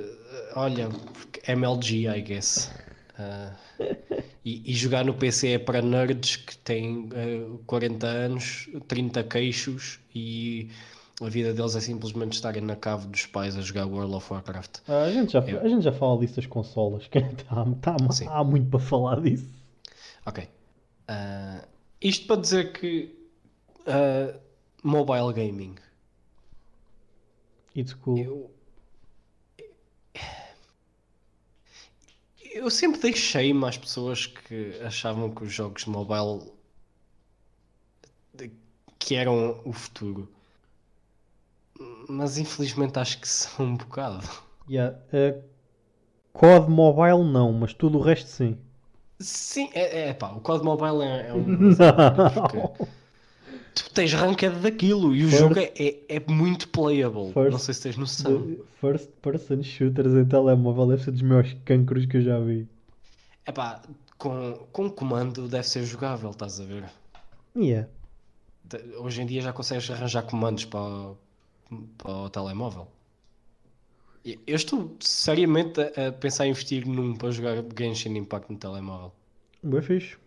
[0.55, 2.71] olha, porque MLG, I guess.
[3.17, 3.85] Uh,
[4.45, 9.99] e, e, jogar no PC é para nerds que têm uh, 40 anos, 30 queixos
[10.13, 10.69] e
[11.19, 14.81] a vida deles é simplesmente estarem na cave dos pais a jogar World of Warcraft.
[14.87, 15.61] Ah, a, gente já, Eu...
[15.61, 17.19] a gente já fala disso das consolas, que
[17.49, 17.95] tá, tá,
[18.27, 19.49] há muito para falar disso.
[20.25, 20.43] Ok.
[21.09, 23.15] Uh, isto para dizer que
[23.87, 24.39] uh,
[24.83, 25.75] mobile gaming.
[27.75, 28.17] It's cool.
[28.17, 28.51] Eu,
[32.53, 36.51] eu sempre deixei-me às pessoas que achavam que os jogos mobile
[38.99, 40.27] que eram o futuro.
[42.09, 44.27] Mas infelizmente acho que são um bocado.
[44.69, 44.97] Yeah.
[45.13, 45.41] Uh,
[46.33, 48.57] COD Mobile não, mas tudo o resto sim.
[49.19, 51.73] Sim, é, é pá, o COD Mobile é, é um.
[53.77, 57.31] tu tens ranked daquilo e o first, jogo é, é, é muito playable.
[57.33, 58.57] First, não sei se tens noção.
[58.81, 62.67] First person shooters em telemóvel deve ser dos meus cancros que eu já vi.
[63.45, 63.81] É pá,
[64.17, 66.85] com, com comando deve ser jogável, estás a ver?
[67.55, 67.87] Yeah.
[68.99, 71.13] Hoje em dia já consegues arranjar comandos para,
[71.97, 72.87] para o telemóvel.
[74.45, 79.11] Eu estou seriamente a, pensar em investir num para jogar Genshin Impact no telemóvel.
[79.63, 80.17] Bem fixe.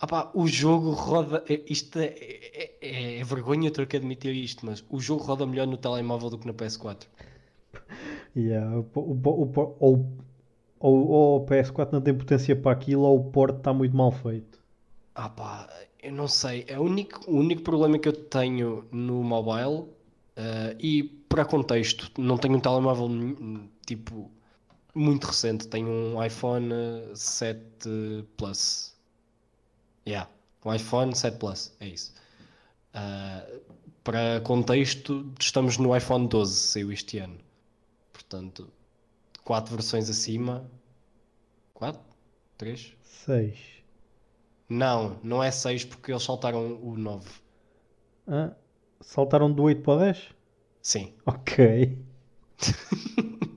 [0.00, 1.44] Ah pá, o jogo roda.
[1.48, 5.46] é- Isto é, é, é- é vergonha ter que admitir isto, mas o jogo roda
[5.46, 7.08] melhor no telemóvel do que na PS4.
[8.36, 10.06] Yeah, o, o, o,
[10.80, 14.58] ou o PS4 não tem potência para aquilo ou o porte está muito mal feito.
[15.14, 15.68] Ah pá,
[16.02, 16.64] eu não sei.
[16.68, 19.88] É o único, o único problema que eu tenho no mobile,
[20.38, 23.08] eh, e para contexto, não tenho um telemóvel
[23.84, 24.30] tipo
[24.94, 25.66] muito recente.
[25.68, 28.96] Tenho um iPhone eh, 7 Plus.
[30.06, 30.30] Yeah,
[30.64, 32.14] um iPhone 7 Plus, é isso.
[32.94, 33.44] Ah,
[34.04, 37.38] para contexto, estamos no iPhone 12, saiu este ano.
[38.12, 38.72] Portanto,
[39.44, 40.70] quatro versões acima.
[41.74, 42.00] Quatro?
[42.56, 42.94] Três?
[43.02, 43.58] 6.
[44.68, 47.28] Não, não é 6 porque eles saltaram o 9.
[48.26, 48.52] Ah,
[49.00, 50.28] saltaram do 8 para o 10?
[50.82, 51.12] Sim.
[51.26, 51.98] Ok.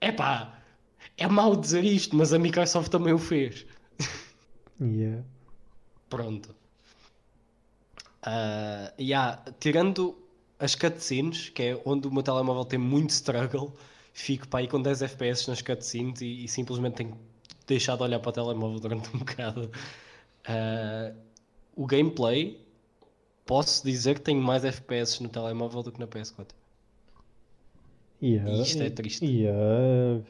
[0.00, 0.58] Epá,
[1.16, 3.66] é mau dizer isto, mas a Microsoft também o fez.
[4.80, 5.22] Yeah.
[6.08, 6.54] Pronto.
[8.22, 10.16] Ah, yeah, tirando
[10.58, 13.72] as cutscenes, que é onde o meu telemóvel tem muito struggle,
[14.12, 17.18] fico para aí com 10 FPS nas cutscenes e, e simplesmente tenho
[17.66, 19.70] deixado de olhar para o telemóvel durante um bocado.
[20.46, 21.12] Ah,
[21.74, 22.61] o gameplay,
[23.46, 26.46] posso dizer que tenho mais FPS no telemóvel do que na PS4.
[28.22, 28.50] Yeah.
[28.50, 29.24] E isto é triste.
[29.26, 30.22] Yeah.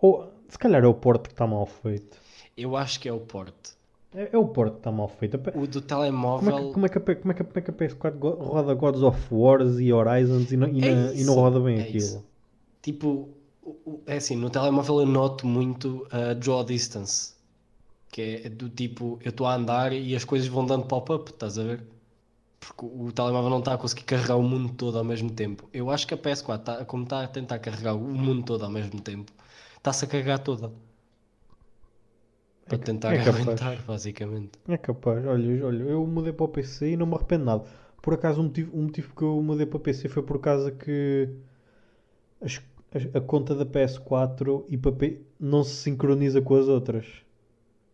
[0.00, 2.18] Ou- se calhar é o porte que está mal feito.
[2.56, 3.74] Eu acho que é o porte.
[4.14, 5.36] É, é o porte que está mal feito.
[5.36, 6.68] O do Como é, telemóvel.
[6.68, 9.02] que, como, é que como, é que, como é que a PS4 go- roda Gods
[9.02, 11.96] of Wars e Horizons e não, e É na- e não roda bem é aquilo?
[11.98, 12.24] isso.
[12.82, 13.28] Tipo,
[14.06, 17.34] é assim, no telemóvel eu noto muito a draw distance.
[18.16, 21.58] Que é do tipo, eu estou a andar e as coisas vão dando pop-up, estás
[21.58, 21.82] a ver?
[22.60, 25.68] Porque o telemóvel não está a conseguir carregar o mundo todo ao mesmo tempo.
[25.72, 28.70] Eu acho que a PS4, tá, como está a tentar carregar o mundo todo ao
[28.70, 29.30] mesmo tempo,
[29.76, 30.72] está-se a carregar toda.
[32.66, 34.52] Para ca- tentar é aguentar, basicamente.
[34.66, 35.24] É capaz.
[35.26, 37.64] Olha, olha, eu mudei para o PC e não me arrependo nada.
[38.02, 40.70] Por acaso, o motivo, o motivo que eu mudei para o PC foi por causa
[40.72, 41.28] que
[42.40, 42.62] as-
[42.94, 47.06] as- a conta da PS4 e para P- não se sincroniza com as outras.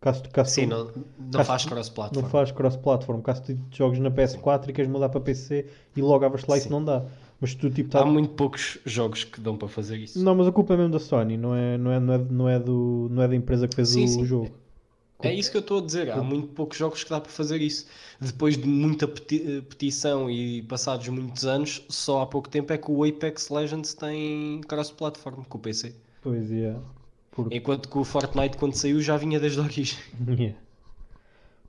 [0.03, 2.21] Caso, tu- caso tu- Sim, não, não caso faz tu- cross-platform.
[2.23, 3.21] não faz cross-platform.
[3.21, 6.65] Caso tu jogues na PS4 e queres mudar para PC e logo abres lá, isso
[6.67, 6.73] Sim.
[6.73, 7.05] não dá.
[7.39, 8.05] Mas tu tipo Há tá...
[8.05, 10.21] muito poucos jogos que dão para fazer isso.
[10.21, 12.49] Não, mas a culpa é mesmo da Sony, não é, não é, não é, não
[12.49, 14.25] é, do, não é da empresa que fez Sim, o sim.
[14.25, 14.51] jogo.
[15.21, 16.11] É isso que eu estou a dizer.
[16.11, 17.85] Há muito poucos jogos que dá para fazer isso.
[18.19, 22.91] Depois de muita eh, petição e passados muitos anos, só há pouco tempo é que
[22.91, 25.95] o Apex Legends tem cross-platform com o PC.
[26.21, 26.75] Pois é.
[27.35, 27.57] Porque...
[27.57, 29.97] Enquanto que o Fortnite, quando saiu, já vinha desde a origem.
[30.27, 30.57] Yeah.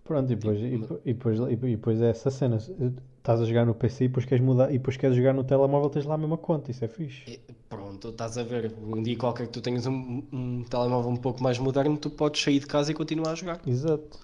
[0.05, 2.57] Pronto, e depois, e, depois- e depois, e depois é essa cena.
[2.57, 5.89] Estás a jogar no PC e depois queres mudar e depois queres jogar no telemóvel,
[5.89, 7.23] tens lá a mesma conta, isso é fixe.
[7.27, 8.71] E Pronto, estás a ver.
[8.83, 12.43] Um dia qualquer que tu tenhas um, um telemóvel um pouco mais moderno, tu podes
[12.43, 13.61] sair de casa e continuar a jogar.
[13.67, 14.19] Exato.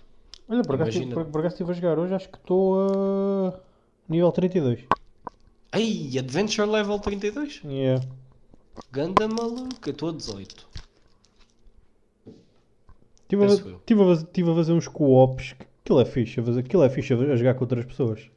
[0.46, 2.74] Olha, por acaso estive a jogar hoje, acho que estou
[3.48, 3.60] a
[4.06, 4.80] nível 32.
[5.72, 7.62] Ei, Adventure Level 32?
[7.64, 8.04] Yeah.
[8.92, 10.68] Ganda maluca, estou a 18.
[13.36, 16.88] Estive a, tive a, tive a fazer uns co-ops, que- aquilo é fixe, aquilo é
[16.90, 18.30] fixe a jogar com outras pessoas.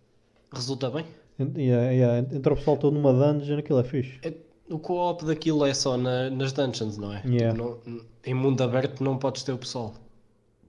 [0.53, 1.05] Resulta bem?
[1.39, 4.19] Yeah, yeah, Entra o pessoal todo numa dungeon, aquilo é fixe.
[4.23, 4.33] É-
[4.69, 7.21] o co-op daquilo é só na- nas dungeons, não é?
[7.25, 7.53] Yeah.
[7.53, 9.93] Tipo, não- em mundo aberto não podes ter o pessoal.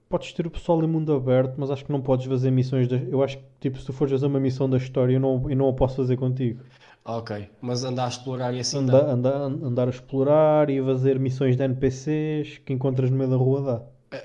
[0.09, 2.87] Podes ter o pessoal em mundo aberto, mas acho que não podes fazer missões.
[2.87, 2.97] Da...
[2.97, 5.55] Eu acho que, tipo, se tu fores fazer uma missão da história, eu não, eu
[5.55, 6.61] não a posso fazer contigo.
[7.03, 9.11] Ok, mas andar a explorar e assim Anda, dá.
[9.11, 13.61] anda, andar a explorar e fazer missões de NPCs que encontras no meio da rua
[13.61, 13.81] dá.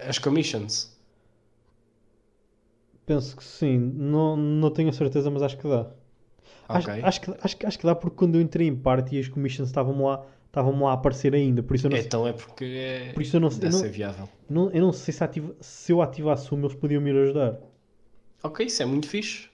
[0.09, 0.91] As commissions.
[3.07, 5.91] Penso que sim, não, não tenho a certeza, mas acho que dá.
[6.69, 7.03] Acho, Ok.
[7.03, 9.69] acho, que, acho, acho que dá porque quando eu entrei em parte e as commissions
[9.69, 12.65] estavam lá, estavam lá a aparecer ainda, por isso eu não, sei- Então é porque
[12.65, 13.13] é...
[13.13, 14.29] por isso eu não, sei- deve eu ser não, viável.
[14.49, 17.59] não- eu não sei se, ativa, se eu ativasse uma eles podiam me ajudar.
[18.43, 19.49] Ok, isso é muito fixe.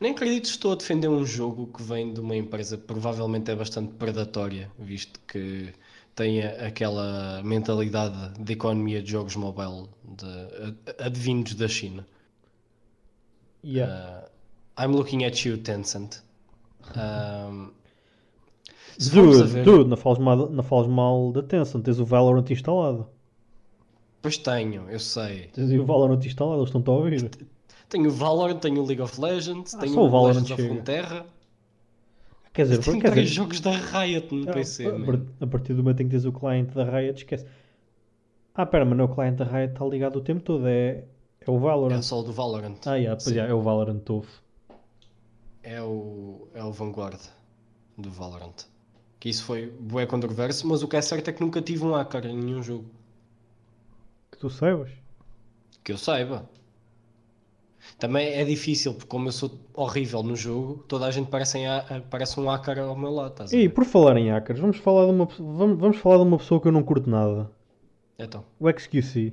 [0.00, 3.50] Nem acredito que estou a defender um jogo que vem de uma empresa que provavelmente
[3.50, 5.72] é bastante predatória, visto que
[6.18, 12.04] tem aquela mentalidade de economia de jogos mobile de, advindos da China.
[13.64, 14.24] Yeah.
[14.76, 16.20] Uh, I'm looking at you, Tencent.
[16.96, 17.70] Um,
[18.98, 23.06] Dude, ver- dude, não fales, mal, não fales mal da Tencent, tens o Valorant instalado.
[24.20, 25.46] Pois tenho, eu sei.
[25.52, 27.30] Tens o Valorant instalado, eles estão-te a ouvir.
[27.88, 30.62] Tenho o Valorant, tenho o League of Legends, Ah, tenho só o Valorant Legends of
[30.62, 31.26] chega.
[32.52, 35.82] Quer dizer, quer três dizer jogos da Riot no a, PC, a, a partir do
[35.82, 37.46] momento em que tens o cliente da Riot, esquece.
[38.54, 41.04] Ah, pera, mas não, o cliente da Riot está ligado o tempo todo, é,
[41.40, 42.02] é o É Valorant.
[42.02, 42.76] só o do Valorant.
[42.86, 44.28] Ah, yeah, pois yeah, é o Valorant novo.
[45.62, 47.20] É o, é o Vanguard
[47.96, 48.64] do Valorant.
[49.20, 51.92] Que isso foi bué controverso, mas o que é certo é que nunca tive um
[51.92, 52.86] hacker em nenhum jogo.
[54.32, 54.90] Que tu saibas.
[55.84, 56.48] Que eu saiba.
[57.98, 61.66] Também é difícil, porque como eu sou horrível no jogo, toda a gente parece, em
[62.10, 65.12] parece um hacker ao meu lado, estás E por falar em hackers, vamos falar de
[65.12, 67.50] uma, vamos, vamos falar de uma pessoa que eu não curto nada.
[68.18, 69.32] Então, O XQC.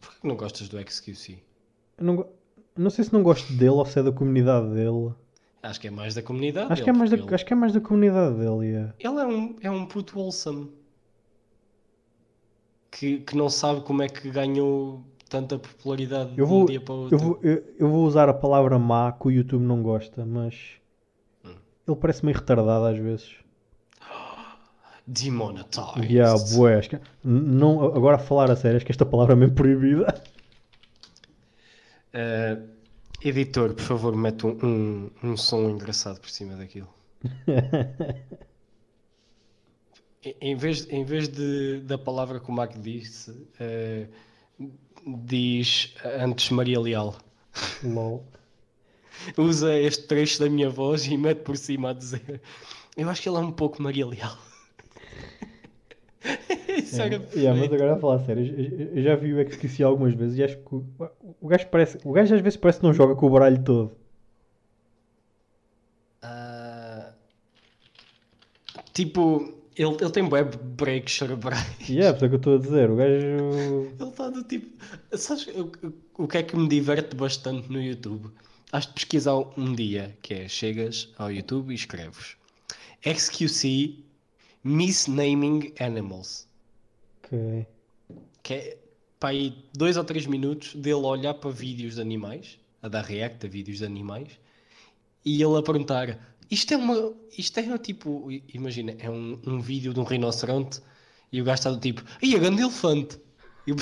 [0.00, 1.38] porquê que não gostas do XQC?
[1.98, 2.26] Eu não,
[2.76, 5.12] não sei se não gosto dele ou se é da comunidade dele.
[5.62, 7.52] Acho que é mais da comunidade Acho que, dele, é mais da, porque acho que
[7.52, 8.66] é mais da comunidade dele.
[8.66, 8.94] yeah.
[8.98, 10.72] Ele, ele é um, é um puto wholesome.
[12.90, 16.80] Que, que não sabe como é que ganhou tanta popularidade de Eu vou, um dia
[16.80, 17.16] para o outro.
[17.16, 20.54] eu, vou, eu, eu vou usar a palavra má que o YouTube não gosta, mas
[21.44, 21.54] Hum.
[21.86, 23.36] ele parece meio retardado às vezes.
[25.06, 26.10] Demonetized.
[26.10, 29.36] Yeah, bué, acho que- não, agora a falar a sério, acho que esta palavra é
[29.36, 30.06] meio proibida.
[32.12, 32.56] Eh,
[33.22, 36.88] editor, por favor, mete um, um, um som engraçado por cima daquilo.
[40.40, 44.06] Em- vez, em vez de, da palavra que o Marco disse, eh,
[45.06, 47.16] diz antes Maria Leal.
[47.82, 48.24] LOL.
[49.36, 52.40] Usa este trecho da minha voz e mete por cima a dizer.
[52.96, 54.36] Eu acho que ele é um pouco Maria Leal.
[56.68, 57.74] Isso era Yeah, mas perfeito.
[57.74, 60.84] agora a falar sério, eu, já vi o XQC algumas vezes e acho que o,
[61.40, 61.98] o gajo parece.
[62.04, 63.92] O gajo às vezes parece que não joga com o baralho todo.
[66.22, 67.12] Ah,
[68.92, 71.64] tipo, ele, ele tem web breaks cerebrais.
[71.88, 72.90] E é, é que eu estou a dizer.
[72.90, 73.12] O gajo.
[73.98, 74.66] Ele está do tipo.
[75.16, 75.70] Sabes o,
[76.22, 78.30] o- que é que me diverte bastante no YouTube?
[78.72, 82.36] Has de pesquisar um dia, que é chegas ao YouTube e escreves
[83.02, 83.96] XQC
[84.62, 86.46] Misnaming Animals.
[87.24, 87.66] Ok.
[88.42, 88.78] Que é
[89.18, 93.44] para aí dois ou três minutos dele olhar para vídeos de animais, a dar react
[93.44, 94.28] a vídeos de animais,
[95.24, 97.14] e ele a perguntar: isto é uma.
[97.36, 98.28] Isto é tipo.
[98.52, 100.80] Imagina, é um, um vídeo de um rinoceronte
[101.32, 103.18] e o gajo está do tipo: e a grande elefante.
[103.66, 103.72] E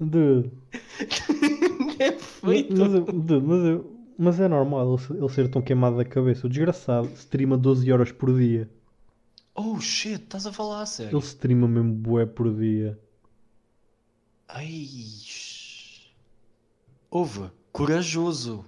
[0.00, 0.50] Dude.
[2.00, 2.76] é Mas, feito.
[2.76, 6.46] mas, eu- dude, mas, eu- mas é normal ele, ele ser tão queimado da cabeça.
[6.46, 8.68] O desgraçado streama 12 horas por dia.
[9.54, 11.16] Oh shit, estás a falar a sério?
[11.18, 12.98] Ele streama mesmo bué por dia.
[14.48, 14.88] Ai.
[17.10, 18.64] Ouve, corajoso.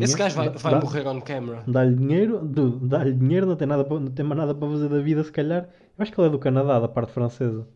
[0.00, 1.62] Esse gajo vai, vai dá- morrer on camera.
[1.66, 5.22] Dá-lhe dinheiro, dá-lhe dinheiro, não tem, nada não tem mais nada para fazer da vida,
[5.22, 5.64] se calhar.
[5.98, 7.66] Eu acho que ele é do Canadá, da parte francesa.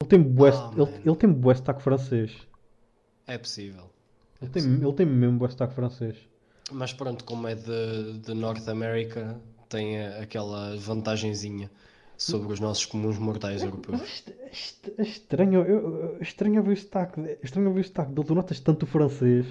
[0.00, 2.32] Ele tem bué, Ah, ele, ele tem bué sotaque francês.
[3.26, 3.90] É possível.
[4.40, 4.88] É Ele tem, possível.
[4.88, 6.16] ele tem mesmo bué sotaque francês.
[6.72, 9.38] Mas pronto, como é de, de North America,
[9.68, 11.70] tem aquela vantagenzinha
[12.16, 14.00] sobre os nossos comuns mortais europeus.
[14.02, 18.12] Est- est- É estranho, eu, é estranho ver o sotaque, é estranho ver o sotaque
[18.12, 18.26] dele.
[18.26, 19.46] Tu notas tanto o francês.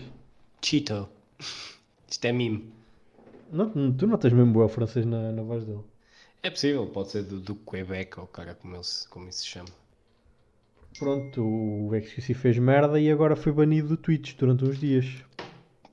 [0.61, 1.07] Cheeto.
[2.08, 2.71] Isto é mime.
[3.52, 5.84] Não, tu notas mesmo o francês na, na voz dele.
[6.41, 9.69] É possível, pode ser do, do Quebec ou cara como, ele, como isso se chama.
[10.97, 15.23] Pronto, o XQC fez merda e agora foi banido do Twitch durante uns dias.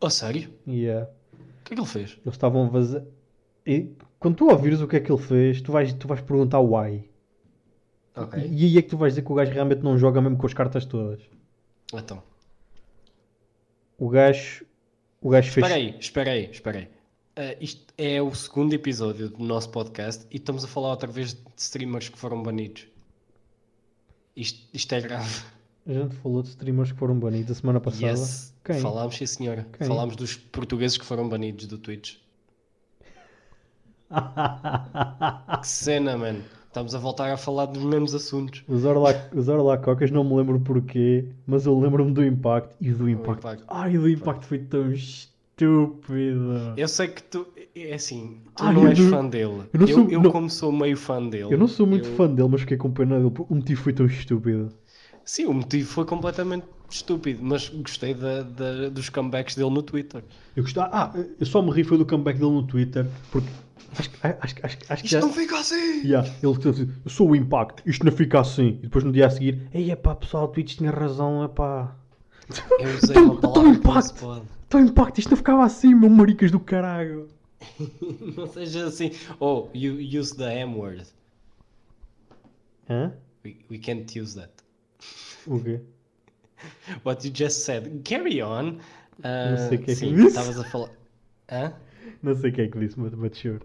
[0.01, 0.51] Oh, sério?
[0.69, 1.03] É.
[1.03, 2.19] O que é que ele fez?
[2.23, 3.03] Eles estavam a vazar.
[3.67, 6.61] E quando tu ouvires o que é que ele fez, tu vais, tu vais perguntar
[6.61, 7.09] why.
[8.15, 8.43] Ok.
[8.43, 10.47] E aí é que tu vais dizer que o gajo realmente não joga mesmo com
[10.47, 11.21] as cartas todas.
[11.93, 12.23] Então.
[13.99, 14.65] O gajo.
[15.27, 15.67] O gajo fez.
[15.67, 16.89] Espera aí, espera aí, espera aí.
[17.35, 21.35] Ah, isto é o segundo episódio do nosso podcast e estamos a falar outra vez
[21.35, 22.87] de streamers que foram banidos.
[24.37, 25.43] Isto, isto é grave.
[25.85, 28.07] A gente falou de streamers que foram banidos a semana passada.
[28.07, 28.55] Yes.
[28.65, 28.79] Quem?
[28.79, 29.67] Falámos, sim senhora.
[29.77, 29.89] Quem?
[29.89, 32.19] Falámos dos portugueses que foram banidos do Twitch.
[35.61, 36.41] Que cena, man.
[36.77, 38.63] Estamos a voltar a falar dos mesmos assuntos.
[38.69, 42.75] Os, Orla, os Orlacocas não me lembro porquê, mas eu lembro-me do Impact.
[42.79, 43.39] E do Impact.
[43.39, 43.65] Impact.
[43.67, 46.75] Ai, do Impact foi tão estúpido.
[46.77, 49.45] Eu sei que tu, é assim, tu Ai, não eu és não- fã dele.
[49.45, 51.55] eu Eu, não sou- eu não- como sou meio fã dele.
[51.55, 53.31] Eu não sou muito eu- fã dele, mas fiquei com pena dele.
[53.31, 54.69] porque O motivo foi tão estúpido.
[55.25, 60.23] Sim, o motivo foi completamente estúpido, mas gostei da- da- dos comebacks dele no Twitter.
[60.55, 60.91] Eu gostava.
[60.93, 63.49] Ah, eu só me ri foi do comeback dele no Twitter, porque
[63.99, 65.21] acho, acho, acho, acho, que Isto já.
[65.21, 66.03] não fica assim!
[66.03, 68.69] Yeah, ele assim, eu sou o Impact, isto não fica assim.
[68.81, 71.49] E depois no dia a seguir, ei, é pá, pessoal, o Twitch tinha razão, é
[71.49, 71.95] pá.
[72.79, 74.07] Eu usei uma palavra que não Impact.
[74.09, 74.43] se pode.
[74.69, 77.29] Então Impact, isto não ficava assim, meu maricas do caralho.
[78.37, 79.11] Não seja assim.
[79.41, 81.05] Oh, you use the M word.
[82.89, 83.13] Hã?
[83.45, 84.53] We, we can't use that.
[85.47, 85.81] O quê?
[87.05, 88.03] What you just said.
[88.05, 88.79] Carry on.
[89.23, 90.29] Ah, Não sei o que é que sim, disse.
[90.29, 90.91] estavas a falar.
[91.51, 91.73] Hã?
[92.23, 93.61] Não sei quem é que disse, mas, mas sure.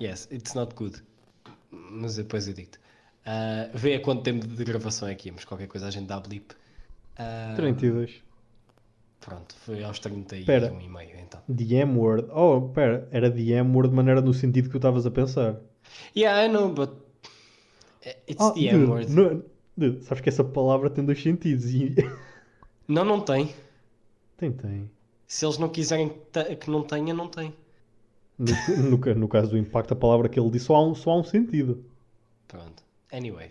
[0.00, 1.02] Yes, it's not good.
[1.70, 2.78] Mas depois eu digo-te.
[3.26, 6.18] Ah, vê a quanto tempo de gravação é aqui, mas qualquer coisa a gente dá
[6.20, 6.54] blip.
[7.18, 8.22] Ah, 32.
[9.20, 10.72] Pronto, foi aos 31 Espera.
[10.80, 11.40] e meio então.
[11.54, 12.28] The M-word.
[12.32, 15.60] Oh, pera, era the M-word, mas era no sentido que tu estavas a pensar.
[16.16, 16.90] Yeah, I know, but
[18.28, 19.12] it's Ah, the M-word.
[19.76, 21.94] dude, sabes que essa palavra tem dois sentidos e...
[22.86, 23.52] Não, não tem.
[24.38, 24.90] tem, tem.
[25.26, 26.10] Se eles não quiserem
[26.58, 27.52] que não tenha, não tem.
[28.38, 31.10] No, no no caso do impacto, a palavra que ele disse só há um, só
[31.10, 31.84] há um sentido.
[32.46, 32.82] Pronto.
[33.12, 33.50] Anyway.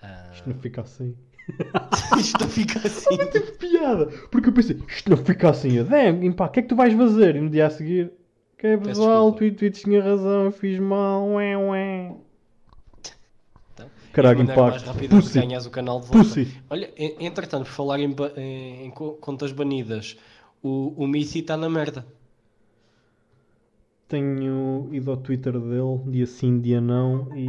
[0.00, 1.14] Ah, Isto não fica assim.
[2.18, 3.16] isto não fica assim.
[3.30, 5.82] Teve piada, porque eu pensei, isto não fica assim.
[5.84, 7.36] "Damn, pá, o que é que tu vais fazer?
[7.36, 8.10] E no dia a seguir,
[8.56, 12.14] que é pessoal, tweet, tweet, tinha razão, eu fiz mal, ué, ué.
[13.74, 14.92] Então, Caralho, maneira mais impacto.
[14.94, 15.38] rápida Pussy.
[15.40, 16.18] ganhas o canal de volta.
[16.26, 16.48] Pussy.
[16.70, 20.16] Olha, en- entretanto, por falar em, em- em co- contas banidas,
[20.62, 22.06] o, o Mithi está na merda.
[24.14, 27.48] Tenho ido ao Twitter dele, dia sim, dia não, e.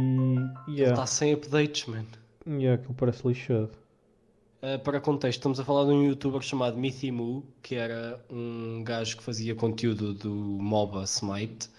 [0.66, 2.04] Ele Yeah, está sem updates, man.
[2.44, 3.70] yeah, aquilo parece lixado.
[4.60, 9.16] Uh, para contexto, estamos a falar de um youtuber chamado Mythimu, que era um gajo
[9.16, 11.70] que fazia conteúdo do MOBA Smite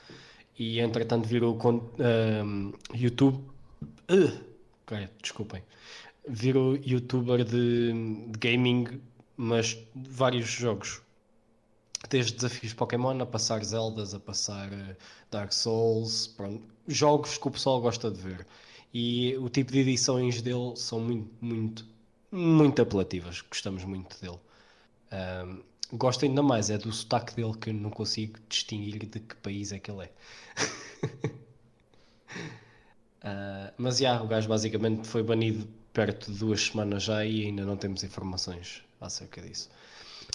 [0.58, 3.40] e entretanto virou um, YouTube.
[4.10, 5.62] Uh, desculpem.
[6.26, 9.02] Virou youtuber de, de gaming,
[9.36, 11.02] mas de vários jogos.
[12.10, 14.96] Desde desafios Pokémon a passar Zeldas, a passar uh,
[15.32, 18.48] Dark Souls, pronto, jogos que o pessoal gosta de ver.
[18.94, 21.86] E o tipo de edições dele são muito, muito,
[22.32, 23.42] muito apelativas.
[23.42, 24.40] Gostamos muito dele.
[25.12, 25.62] Ahm,
[25.94, 29.80] gosto ainda mais, é do sotaque dele que não consigo distinguir de que país é
[29.80, 30.12] que ele é.
[33.22, 37.66] Ah, mas já, o gajo basicamente foi banido perto de duas semanas já e ainda
[37.66, 39.70] não temos informações acerca disso.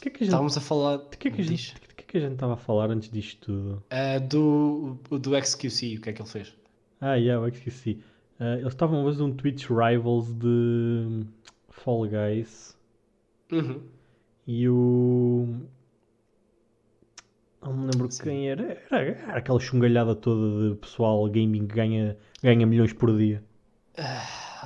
[0.02, 1.94] Que é que a gente, Estávamos a falar de que é que a gente, de
[1.94, 3.82] que é que a gente estava a falar antes disto tudo?
[3.88, 6.52] Ah, do, do XQC, o que é que ele fez?
[7.00, 8.02] Ah, yeah, eu esqueci.
[8.40, 11.24] Ah, eles estavam a fazer um Twitch Rivals de
[11.70, 12.76] Fall Guys
[13.52, 13.80] Uhum.
[14.44, 15.46] e o.
[17.62, 18.22] Não me lembro Sim.
[18.24, 18.82] quem era.
[18.90, 18.98] era.
[19.00, 23.40] era aquela chungalhada toda de pessoal gaming que ganha, ganha milhões por dia.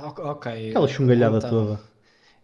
[0.01, 0.23] Ok.
[0.25, 0.69] ok.
[0.71, 1.79] Aquela chungalhada Então- toda.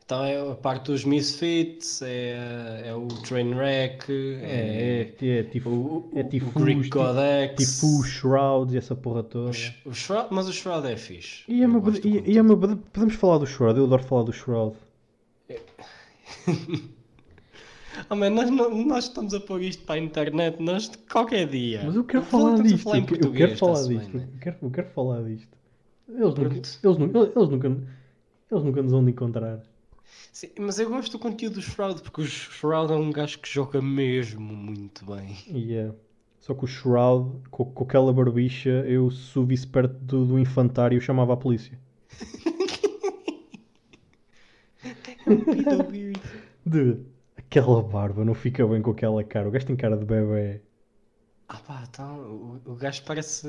[0.06, 6.12] Então é a parte dos Misfits, é, é o Trainwreck, é, É, é, tipo, o,
[6.14, 7.80] é o tipo Greek tipo- Codex.
[7.80, 9.52] tipo Shrouds e essa porra toda.
[9.86, 11.44] o o Shroud, mas o Shroud é fixe.
[11.48, 14.34] E, é uma- e- e é uma- podemos falar do Shroud, eu adoro falar do
[14.34, 14.76] Shroud.
[18.10, 21.84] Ah, man, nós, nós estamos a pôr isto para a internet, nós qualquer dia.
[21.86, 25.22] Mas eu quero falar disto, falar eu, quero falar disto, eu, quero, eu quero falar
[25.24, 25.58] disto.
[26.10, 27.68] Eles nunca, eles, nunca, eles, nunca,
[28.52, 29.62] eles nunca nos vão encontrar.
[30.34, 33.48] Sim, mas eu gosto do conteúdo do Shroud, porque o Shroud é um gajo que
[33.50, 35.38] joga mesmo muito bem.
[35.48, 35.92] É.
[36.40, 40.40] Só que o Shroud, com, com aquela barbicha, eu se o visse perto do, do
[40.40, 41.80] infantário, chamava a polícia.
[46.66, 46.98] De
[47.38, 49.48] aquela barba não fica bem com aquela cara.
[49.48, 50.62] O gajo tem cara de bebê.
[51.48, 53.48] Ah pá, então, o, o gajo parece.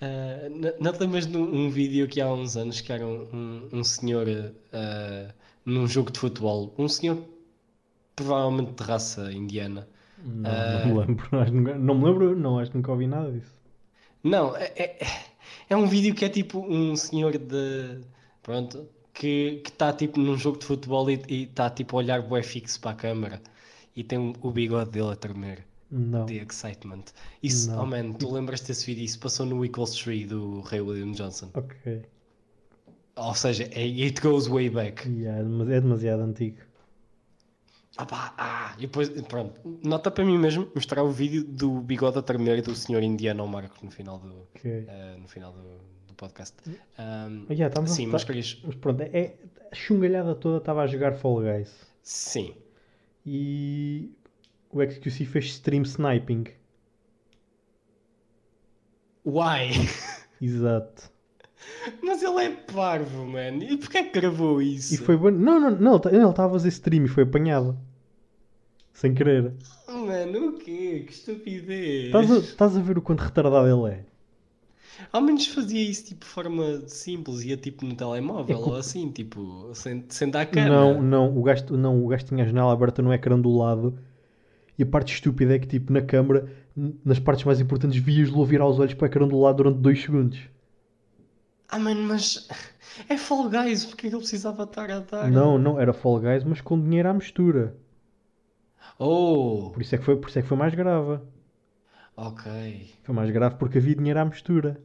[0.00, 3.28] ah, n- não te lembras de um, vídeo que há uns anos que era um,
[3.32, 4.26] um, um senhor
[4.72, 5.34] ah,
[5.66, 6.72] num jogo de futebol?
[6.78, 7.18] Um senhor
[8.14, 9.86] provavelmente de raça indiana.
[10.24, 10.84] Não, Ah.
[10.86, 11.78] não me lembro.
[11.78, 13.52] Não me lembro, não, acho que nunca ouvi nada disso.
[14.24, 15.06] Não, é, é,
[15.68, 18.00] é um vídeo que é tipo um senhor de.
[18.42, 18.88] Pronto.
[19.12, 21.14] Que está tipo num jogo de futebol e
[21.44, 23.40] está tipo a olhar bué fixo para a câmara
[23.94, 25.64] e tem o- bigode dele a tremer.
[25.90, 26.26] Não.
[26.26, 27.04] The excitement.
[27.42, 27.82] Isso, Não.
[27.84, 29.04] oh man, tu lembras desse vídeo?
[29.04, 31.48] Isso passou no Equals 3 do Ray William Johnson.
[31.54, 32.02] Ok.
[33.16, 35.08] Ou seja, é- it goes way back.
[35.08, 36.58] Yeah, mas é demasiado antigo.
[37.98, 42.18] Ah pá, ah, e depois, pronto, nota para mim mesmo mostrar o vídeo do bigode
[42.18, 44.84] a tremer do senhor indiano ao Marco no final do, Ok.
[44.86, 46.54] eh, no final do, do podcast.
[46.68, 48.60] Um, Ah, yeah, a sim, mas querias.
[48.62, 49.36] Mas pronto, é, é-
[49.72, 51.74] a chungalhada toda estava a jogar Fall Guys.
[52.02, 52.54] Sim.
[53.24, 54.12] E
[54.70, 56.44] o XQC fez stream sniping.
[59.24, 59.70] Why?
[60.40, 61.10] Exato.
[62.02, 63.56] Mas ele é parvo, man.
[63.62, 64.94] E porquê que gravou isso?
[64.94, 65.16] E foi.
[65.16, 67.76] Não, não, não, ele estava a fazer stream e foi apanhado.
[68.92, 69.52] Sem querer.
[69.88, 71.04] Mano, o quê?
[71.06, 72.06] Que estupidez.
[72.06, 74.04] Estás a, estás a ver o quanto retardado ele é?
[75.12, 78.76] Ao menos fazia isso tipo de forma simples, ia tipo no telemóvel É co- ou
[78.76, 80.70] assim, tipo, sem, sem dar cana.
[80.70, 83.98] Não, não, o gajo, não, o gajo tinha a janela aberta no ecrã do lado.
[84.78, 86.46] E a parte estúpida é que, tipo, na câmara,
[87.04, 90.02] nas partes mais importantes, vias-lo virar os olhos para o ecrã do lado durante 2
[90.02, 90.38] segundos.
[91.68, 92.48] Ah, mano, mas
[93.08, 95.30] é Fall Guys, porque é que ele precisava estar a dar?
[95.30, 97.76] Não, não, era Fall Guys, mas com dinheiro à mistura.
[98.98, 101.20] Oh, Por isso é que foi, por isso é que foi mais grave.
[102.16, 104.80] ok, Foi mais grave porque havia dinheiro à mistura.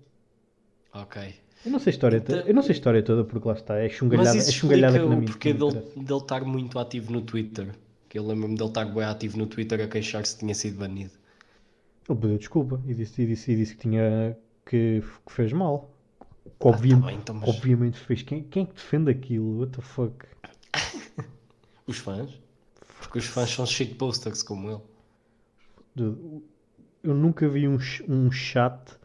[0.93, 1.35] ok.
[1.63, 3.77] Eu não sei a história, Então- eu não sei a história toda porque lá está,
[3.77, 7.11] é chungalhada, Mas isso é chungalhada que o me porquê dele, dele estar muito ativo
[7.13, 7.75] no Twitter.
[8.09, 11.11] Que eu lembro-me dele estar bem ativo no Twitter a queixar-se que tinha sido banido.
[12.09, 15.90] Ele pediu desculpa e disse, e disse, e disse que tinha que, que fez mal.
[16.61, 18.21] Que Ah, tá bem, então, mas Obviamente fez.
[18.21, 19.59] Quem, quem é que defende aquilo?
[19.59, 20.25] What the fuck?
[21.87, 22.29] os fãs?
[22.99, 24.81] Porque os fãs são shitposters como ele.
[25.95, 26.43] Dude,
[27.03, 29.01] Eu nunca vi um, um chat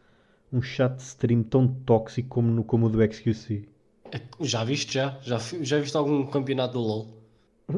[0.51, 3.67] um chat stream tão tóxico como, no, como o do XQC.
[4.11, 5.19] É Já viste já?
[5.21, 7.07] Já, já viste algum campeonato do LoL?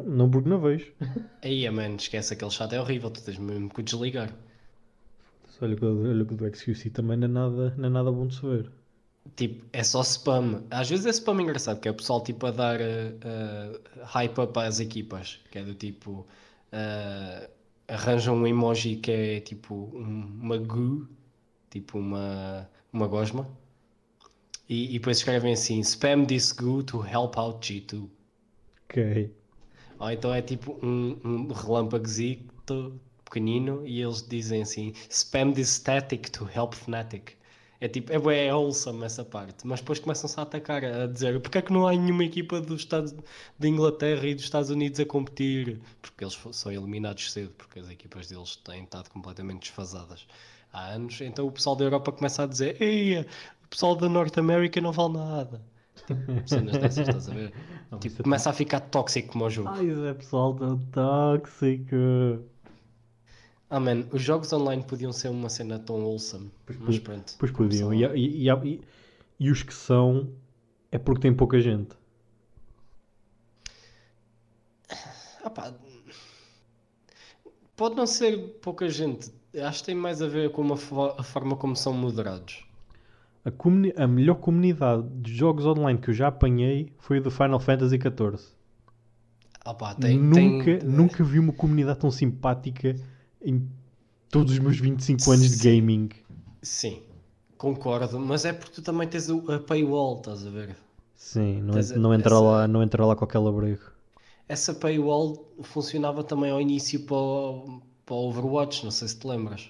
[0.05, 0.91] Não porque não vejo.
[1.41, 4.31] Aí, man, esquece aquele chat, é horrível, tu tens mesmo que desligar.
[5.61, 8.35] Olha olha que o do XQC também não é nada, não é nada bom de
[8.35, 8.71] se ver.
[9.35, 10.63] Tipo, é só spam.
[10.71, 14.59] Às vezes é spam engraçado, que é o pessoal tipo a dar eh, hype up
[14.59, 15.39] às equipas.
[15.51, 16.25] Que é do tipo.
[16.71, 17.49] eh,
[17.87, 21.07] arranjam um emoji que é tipo um- uma goo,
[21.71, 23.47] tipo uma, uma gosma.
[24.69, 28.09] E, e depois escrevem assim: Spam this goo to help out G2.
[28.89, 28.97] Ok.
[29.99, 36.29] Ou então é tipo um, um relâmpagozito pequenino e eles dizem assim: Spam this static
[36.31, 37.37] to help Fnatic.
[37.81, 41.59] É tipo, é bem wholesome essa parte, mas depois começam-se a atacar, a dizer porque
[41.59, 43.13] é que não há nenhuma equipa dos Estados
[43.57, 45.79] de Inglaterra e dos Estados Unidos a competir?
[46.01, 50.27] Porque eles são eliminados cedo, porque as equipas deles têm estado completamente desfasadas
[50.73, 51.21] há anos.
[51.21, 54.91] Então o pessoal da Europa começa a dizer: Ei, o pessoal da Norte América não
[54.91, 55.61] vale nada.
[56.05, 57.53] Tipo, cenas dessas, estás a ver?
[57.91, 59.69] Não, Tipo, é começa a ficar tóxico como o jogo.
[59.69, 61.95] Ai, é pessoal tão tóxico.
[63.69, 67.35] Ah, man, os jogos online podiam ser uma cena tão wholesome, mas podia- pronto.
[67.37, 67.93] Pois podiam.
[67.93, 68.81] E, e, e,
[69.39, 70.29] e- os que são
[70.91, 71.95] é porque tem pouca gente.
[75.43, 75.73] Ah, pá,
[77.75, 79.31] Pode não ser pouca gente,
[79.63, 82.65] acho que tem mais a ver com a forma como são moderados.
[83.45, 87.59] A, a melhor comunidade de jogos online que eu já apanhei foi a do Final
[87.59, 88.37] Fantasy XIV.
[89.63, 92.95] Ah, pá, tem, nunca, tem- nunca vi uma comunidade tão simpática
[93.41, 93.67] em
[94.29, 96.09] todos os meus 25 anos de gaming.
[96.61, 97.03] Sim,
[97.57, 100.75] concordo, mas é porque tu também tens a paywall, estás a ver?
[101.15, 103.91] Sim, não, Tens não, entra essa- lá, não entra lá qualquer labrego.
[104.49, 109.25] Essa paywall funcionava também ao início para o, para o Overwatch, não sei se te
[109.25, 109.69] lembras.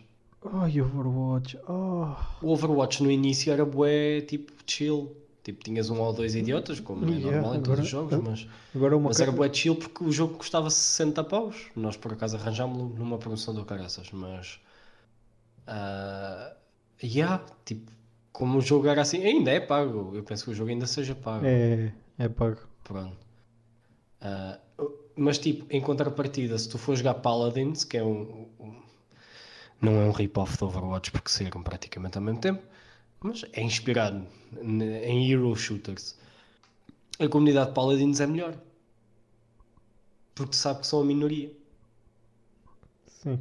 [0.51, 1.57] Ai, Overwatch.
[1.67, 2.13] Oh.
[2.41, 5.15] O Overwatch no início era bué, tipo, chill.
[5.43, 8.17] Tipo, tinhas um ou dois idiotas, como é Yeah, normal em todos agora- os jogos,
[8.21, 11.67] mas, Agora uma mas ca- era bué chill porque o jogo custava 60 paus.
[11.75, 14.59] Nós, por acaso, arranjámos-lo numa promoção do Caraças, mas...
[15.67, 16.53] ah,
[17.03, 17.91] yeah, tipo,
[18.31, 20.11] como o jogo era assim, ainda é pago.
[20.15, 21.45] Eu penso que o jogo ainda seja pago.
[21.45, 22.57] É, é pago.
[22.83, 23.17] Pronto.
[24.21, 24.59] Ah,
[25.15, 28.47] mas tipo, em contrapartida, se tu for jogar Paladins, que é um.
[28.59, 28.79] um-
[29.81, 32.61] não é um rip-off do Overwatch porque saíram praticamente ao mesmo tempo,
[33.21, 34.25] mas é inspirado
[34.61, 36.17] em Hero Shooters.
[37.19, 38.57] A comunidade Paladins é melhor.
[40.33, 41.51] Porque sabe que são a minoria.
[43.07, 43.39] Sim.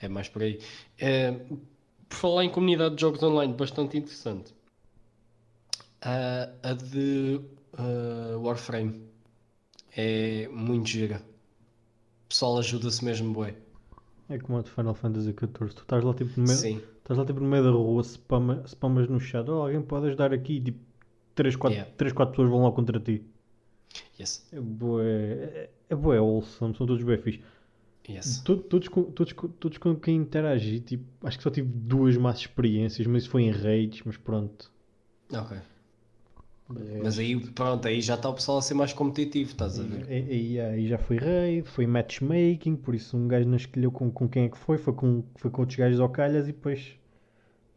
[0.00, 0.60] É mais por aí.
[0.98, 1.32] É,
[2.08, 4.52] por falar em comunidade de jogos online, bastante interessante.
[6.00, 7.40] A de
[7.78, 9.06] ah, Warframe
[9.96, 11.22] é muito gira.
[12.24, 13.54] O pessoal ajuda-se mesmo, bué.
[14.28, 15.74] É como a de Final Fantasy XIV.
[15.74, 18.62] Tu estás lá tipo no meio, Sim, estás lá, tipo, no meio da rua, spama,
[18.66, 19.48] spamas no chat.
[19.50, 20.54] Oh, alguém pode ajudar aqui?
[20.56, 20.78] E, tipo,
[21.34, 21.94] 3, 4, Yeah.
[21.96, 23.22] 3, 4 pessoas vão lá contra ti.
[24.18, 25.04] yes, É bué.
[25.04, 27.40] É, é bué wholesome, são todos bué fixe.
[28.08, 28.40] yes.
[28.42, 32.16] To- Todos, com, todos, com- todos com quem interagi, tipo, acho que só tive duas
[32.16, 34.70] más experiências, mas isso foi em raids, mas pronto.
[35.32, 35.58] Ok.
[36.76, 39.82] É, Mas aí, pronto, aí já está o pessoal a ser mais competitivo, estás a
[39.84, 40.06] ver?
[40.08, 44.10] Aí, aí- aí já foi raid, foi matchmaking, por isso um gajo não escolheu com,
[44.10, 46.96] com quem é que foi, foi com, foi com outros gajos ao calhas e depois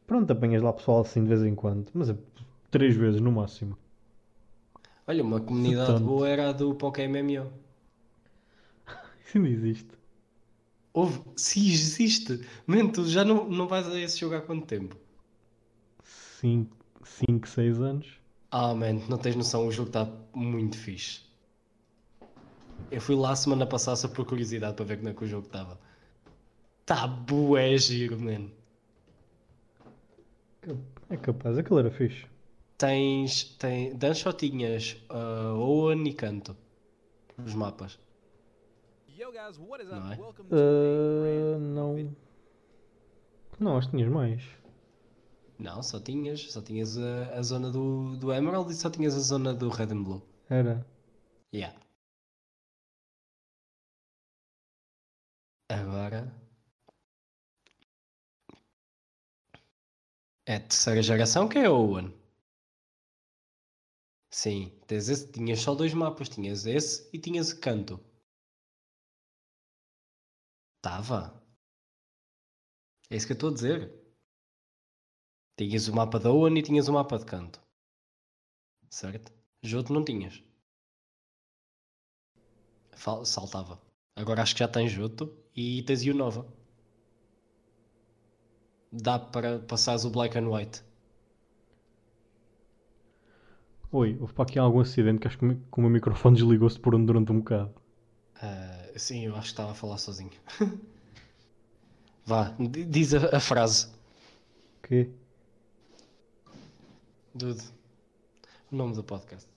[0.07, 2.17] pronto, apanhas lá pessoal assim de vez em quando, mas é
[2.71, 3.77] três vezes no máximo.
[5.07, 7.51] Olha, uma comunidade boa era a do PokéMMO.
[9.25, 9.97] Isso ainda existe.
[10.93, 14.95] Houve, se existe, man, tu já não, não vais a esse jogo há quanto tempo?
[17.03, 18.19] 5, 6 anos.
[18.57, 21.19] Ah, man, não tens noção, o jogo está muito fixe.
[22.89, 25.45] Eu fui lá semana passada só por curiosidade para ver como é que o jogo
[25.45, 25.77] estava.
[26.85, 28.49] Tá bué giro, man.
[31.09, 32.25] É capaz, aquilo era fixe.
[32.77, 36.55] Tens, tem, dan só tinhas uh, Owen e Canto.
[37.45, 37.99] Os mapas.
[39.19, 39.99] Yo guys, what is up?
[39.99, 40.15] Não é?
[40.15, 42.15] New não.
[43.59, 44.41] Não, acho que tinhas mais.
[45.59, 49.19] Não, só tinhas, só tinhas a, a zona do, do Emerald e só tinhas a
[49.19, 50.21] zona do Red and Blue.
[50.49, 50.85] Era.
[51.53, 51.77] Yeah.
[55.69, 56.33] Agora.
[60.47, 62.11] É a terceira geração que é Owen.
[64.29, 67.99] Sim, tens esse, tinhas só dois mapas, tinhas esse e tinhas Canto.
[70.77, 71.21] Estava.
[73.09, 74.04] É isso que eu estou a dizer.
[75.57, 77.59] Tinhas o mapa da ONU e tinhas o mapa de canto.
[78.89, 79.31] Certo?
[79.61, 80.41] Joto não tinhas.
[82.95, 83.79] Fal- Saltava.
[84.15, 86.47] Agora acho que já tens Joto e tens o Nova.
[88.91, 90.81] Dá para passares o Black and White.
[93.91, 97.03] Oi, houve para aqui algum acidente que acho que o meu microfone desligou-se por um
[97.03, 97.73] durante um bocado.
[98.41, 100.31] Ah, sim, eu acho que estava a falar sozinho.
[102.25, 103.87] Vá, di- diz a, a frase.
[104.83, 105.09] Que?
[107.35, 107.61] Dude.
[108.71, 109.49] O nome do podcast.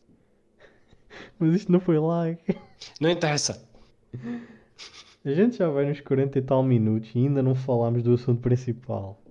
[1.38, 2.58] Mas isto não foi like.
[3.00, 3.64] Não interessa.
[5.24, 8.40] A gente já vai nos 40 e tal minutos e ainda não falámos do assunto
[8.40, 9.22] principal.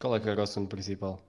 [0.00, 1.20] Qual é que era o assunto principal?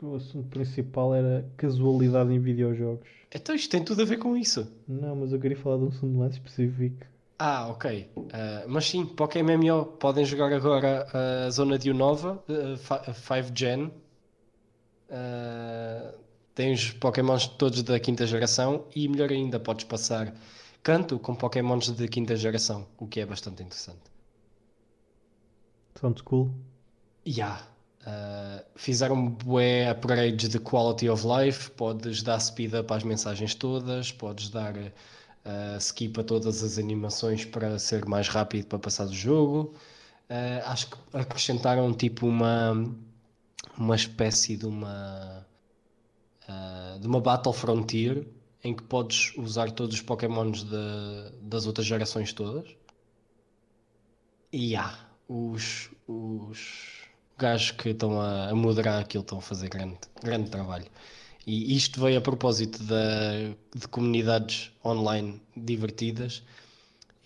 [0.00, 3.06] O assunto principal era casualidade em videojogos.
[3.30, 4.72] Então isto tem tudo a ver com isso.
[4.88, 7.04] Não, mas eu queria falar de um assunto mais específico.
[7.38, 8.10] Ah, ok.
[8.32, 12.42] Ah, mas sim, Pokémon MMO podem jogar agora a zona de Unova,
[13.12, 13.92] 5 Gen.
[16.54, 20.34] Tem os Pokémons todos da quinta geração e melhor ainda, podes passar
[20.82, 24.10] canto com Pokémons de quinta geração, o que é bastante interessante.
[26.00, 26.50] Sounds cool.
[27.26, 27.66] Yeah.
[28.06, 34.10] Uh, fizeram bué upgrades de quality of life, podes dar speed up às mensagens todas,
[34.10, 39.14] podes dar uh, skip a todas as animações para ser mais rápido para passar do
[39.14, 39.74] jogo.
[40.30, 42.90] Uh, acho que acrescentaram tipo uma
[43.78, 45.46] uma espécie de uma
[46.48, 48.26] uh, de uma Battle Frontier
[48.62, 52.68] em que podes usar todos os Pokémons de- das outras gerações todas.
[54.52, 54.98] E há
[55.28, 56.58] os, os
[57.38, 60.86] gajos que estão a, a moderar aquilo estão a fazer grande, grande trabalho.
[61.46, 63.32] E isto veio a propósito da,
[63.74, 66.42] de comunidades online divertidas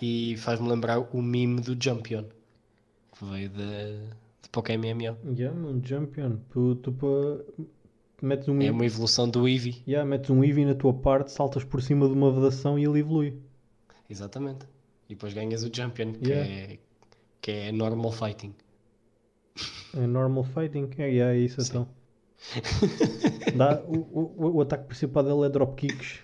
[0.01, 2.24] e faz-me lembrar o meme do Jumpion,
[3.18, 4.11] que veio de,
[4.55, 5.36] de Pokémon MMO.
[5.36, 6.38] Yeah, um champion.
[6.52, 7.44] Tu, tu pa-
[8.22, 11.64] metes um É uma evolução do Eevee, Yeah, metes um Eevee na tua parte, saltas
[11.64, 13.36] por cima de uma vedação e ele evolui.
[14.09, 14.66] exatamente.
[15.09, 16.50] E depois ganhas o Champion, que, Yeah.
[16.74, 16.78] é,
[17.40, 18.55] que é normal fighting.
[19.96, 20.88] É normal fighting.
[20.98, 21.88] É, yeah, é isso então.
[23.57, 26.20] Dá, o, o, o ataque principal dele é dropkicks.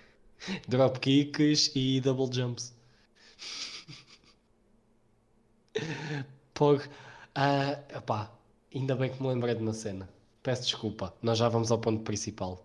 [0.68, 2.74] Dropkicks e double jumps.
[6.54, 6.80] Pog.
[7.34, 8.30] Ah, epá,
[8.74, 10.08] ainda bem que me lembrei de uma cena.
[10.42, 12.64] Peço desculpa, nós já vamos ao ponto principal.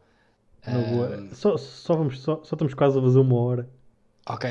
[0.65, 3.69] Ah, Só, só, vamos, só, só estamos quase a fazer uma hora.
[4.27, 4.45] ok,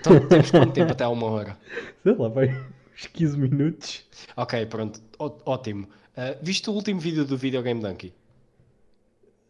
[0.00, 1.58] então temos quanto tempo até uma hora?
[2.02, 2.48] Sei lá, vai
[2.94, 4.04] uns 15 minutos.
[4.36, 5.88] Ok, pronto, ó- ótimo.
[6.16, 8.12] Ah, viste o último vídeo do Videogame Donkey?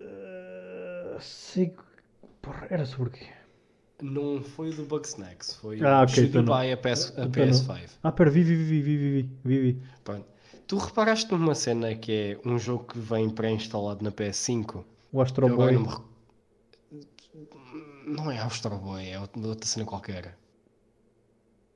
[0.01, 1.75] Ah, sei.
[2.43, 3.27] Porra, era sobre o quê?
[4.03, 7.45] Não foi o do Bugsnax, foi ah, okay, do então Dubai a, PS, a então
[7.45, 7.91] PS5.
[8.03, 9.83] Ah, pera, vi, vi, vi, vi, vi, vi.
[10.03, 10.27] Pronto.
[10.67, 12.13] Tu reparaste numa cena que
[12.45, 14.85] é um jogo que vem pré-instalado na PS5?
[15.13, 15.73] O Astro Boy?
[15.73, 17.07] Não, me...
[18.07, 20.39] não, é Astro Boy, é outra cena qualquer.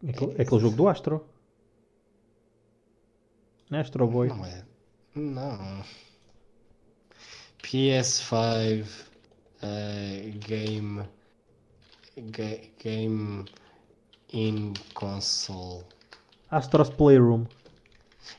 [0.07, 1.27] É aquele, é aquele jogo do Astro.
[3.69, 4.29] Não é Astro Boy?
[4.29, 4.65] Não é.
[5.15, 5.85] Não.
[7.63, 8.87] PS5 uh,
[9.63, 11.03] eh, Game
[12.17, 13.45] Game
[14.33, 15.85] in Console.
[16.51, 17.47] Astro's Playroom.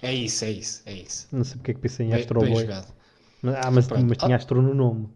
[0.02, 1.28] É isso, é isso, é isso.
[1.32, 2.62] Não sei porque é que pensei em Bem, Astro bem Boy.
[2.64, 2.94] jogado.
[3.62, 4.06] Ah, mas, Pronto.
[4.08, 5.10] mas tinha Astro no nome.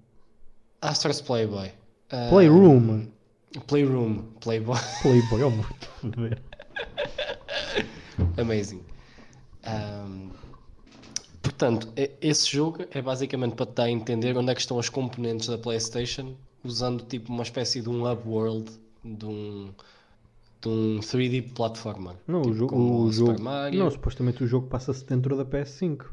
[0.81, 1.71] Astro's Playboy.
[2.11, 3.07] Eh, Playroom.
[3.67, 4.23] Playroom.
[4.39, 4.77] Playboy.
[5.01, 6.41] Playboy, oh, muito foder.
[8.37, 8.83] Amazing.
[9.63, 10.29] Ahm,
[11.41, 11.91] portanto,
[12.21, 15.47] esse jogo é basicamente para te dar a entender onde é que estão as componentes
[15.47, 18.71] da PlayStation, usando tipo uma espécie de um hub world,
[19.03, 19.73] de um,
[20.61, 22.15] de um 3D platformer.
[22.27, 23.31] Não, tipo o, jogo, o jogo.
[23.77, 26.05] Não, supostamente o jogo passa-se dentro da PS5.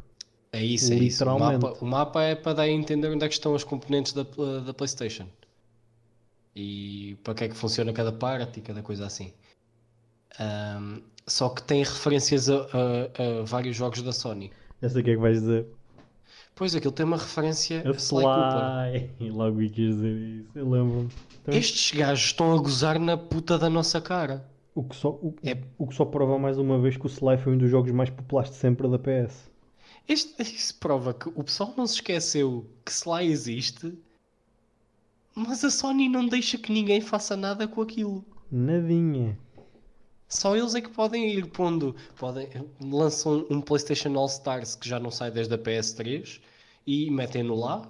[0.53, 1.25] É isso, é isso.
[1.25, 4.13] O mapa, o mapa é para dar a entender onde é que estão as componentes
[4.13, 4.23] da,
[4.65, 5.27] da PlayStation.
[6.55, 9.33] E para que é que funciona cada parte e cada coisa assim.
[10.39, 14.51] Ahm, só que tem referências a, a- a vários jogos da Sony.
[14.83, 15.67] O que é que vais dizer.
[16.57, 19.31] Pois aquilo tem uma referência A a Sly Cooper.
[19.37, 20.49] Logo ia dizer isso.
[20.59, 21.09] Eu lembro-me.
[21.45, 24.45] Também- Estes gajos estão a gozar na puta da nossa cara.
[24.75, 27.39] O que, só, o, É- o que só prova mais uma vez que o Sly
[27.39, 29.51] foi um dos jogos mais populares de sempre da PS.
[30.09, 33.93] Este, isso prova que o pessoal não se esqueceu que Sly existe,
[35.35, 38.25] mas a Sony não deixa que ninguém faça nada com aquilo.
[38.51, 39.39] Nadinha.
[40.29, 41.95] Só eles é que podem ir pondo.
[42.17, 42.49] Podem,
[42.81, 46.41] lançam um PlayStation All Stars que já não sai desde a PS3
[46.87, 47.89] e metem-no lá.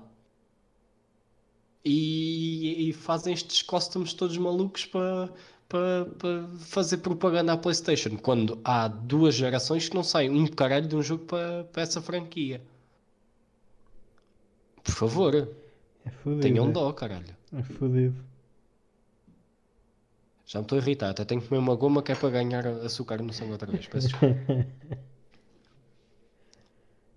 [1.84, 5.32] E, e fazem estes costumes todos malucos para
[5.68, 10.87] para para fazer propaganda à PlayStation quando há duas gerações que não saem um caralho
[10.89, 12.61] de um jogo para para essa franquia.
[14.82, 15.34] Por favor,
[16.05, 16.43] É fodido.
[16.43, 16.72] tenham é.
[16.72, 17.37] dó, caralho.
[17.53, 18.16] É fodido.
[20.47, 22.64] Já me estou a irritar, até tenho que comer uma goma que é para ganhar
[22.66, 23.86] açúcar no sangue outra vez.
[23.88, 24.36] Peço desculpa.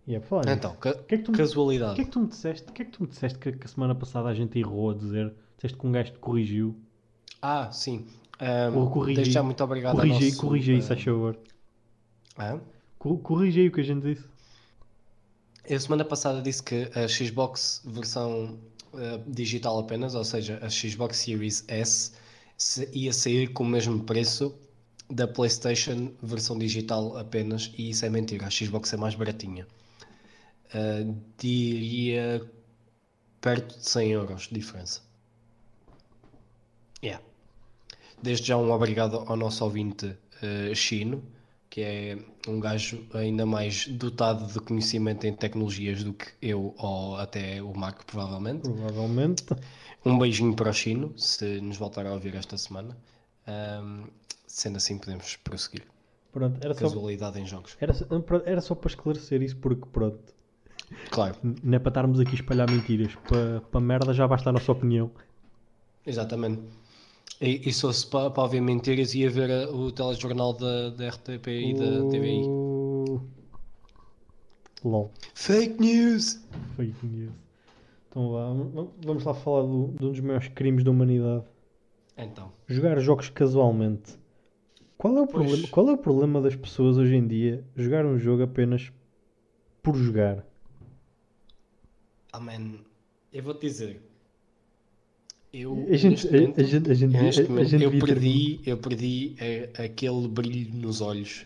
[0.08, 0.48] E é falar.
[0.50, 1.94] Então, ca- que é que tu me- O casualidade.
[1.96, 2.68] que é que tu me disseste?
[2.68, 4.90] O que é que tu me disseste que, que a semana passada a gente errou
[4.90, 5.32] a dizer?
[5.56, 6.76] Disseste que um gajo te corrigiu.
[7.40, 8.08] Ah, sim.
[8.76, 9.30] Ou corrigi.
[9.32, 11.38] já muito obrigado Corrigi, nosso, corrigi isso, ah, faz favor.
[12.98, 14.26] Corrigi o que a gente disse.
[15.66, 18.58] Eu semana passada disse que a Xbox versão
[18.96, 22.14] eh, digital apenas, ou seja, a Xbox Series S,
[22.94, 24.54] ia sair com o mesmo preço
[25.10, 29.66] da PlayStation versão digital apenas, e isso é mentira, a Xbox é mais baratinha.
[30.74, 31.06] Eh,
[31.38, 32.42] diria
[33.42, 35.02] perto de 100 euros de diferença.
[37.04, 37.24] Yeah.
[38.22, 41.24] Desde já um obrigado ao nosso ouvinte eh, Chino,
[41.70, 42.18] que é
[42.48, 47.74] um gajo ainda mais dotado de conhecimento em tecnologias do que eu ou até o
[47.78, 48.64] Marco, provavelmente.
[48.64, 49.44] Provavelmente.
[50.06, 52.98] Um beijinho para o Chino, se nos voltar a ouvir esta semana.
[53.48, 54.06] Ahm,
[54.48, 55.84] sendo assim, podemos prosseguir.
[56.32, 57.76] Pronto, era só, Casualidade em jogos.
[57.80, 58.06] era, só-
[58.46, 60.34] era só para esclarecer isso, porque pronto.
[61.12, 63.16] Claro, Não é para estarmos aqui a espalhar mentiras.
[63.28, 65.12] Para, para merda já basta a nossa opinião.
[66.06, 66.62] exatamente.
[67.42, 71.48] E, e se fosse para, para ouvir mentiras, ia ver o telejornal da, da RTP
[71.48, 72.42] e da TVI.
[72.42, 73.22] Uh,
[74.84, 75.12] LOL.
[75.34, 76.42] Fake news!
[76.76, 77.32] Fake news.
[78.10, 78.48] Então vá,
[79.06, 81.46] vamos lá falar do, de um dos maiores crimes da humanidade.
[82.18, 84.18] Então, Jogar jogos casualmente.
[84.98, 85.48] Qual é, o Pois.
[85.48, 88.92] problema, qual é o problema das pessoas hoje em dia jogar um jogo apenas
[89.82, 90.46] por jogar?
[92.34, 92.80] ah man,
[93.32, 94.02] eu vou-te dizer.
[95.52, 99.36] Eu, A gente, momento- a gente, a gente, Eu, a- gente ter- perdi, eu perdi
[99.40, 101.46] eh, aquele brilho nos olhos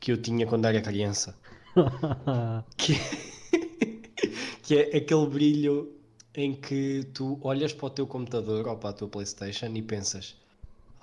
[0.00, 1.36] que eu tinha quando era criança.
[2.76, 2.94] Que,
[4.62, 5.92] que é aquele brilho
[6.34, 10.34] em que tu olhas para o teu computador ou para a tua Playstation e pensas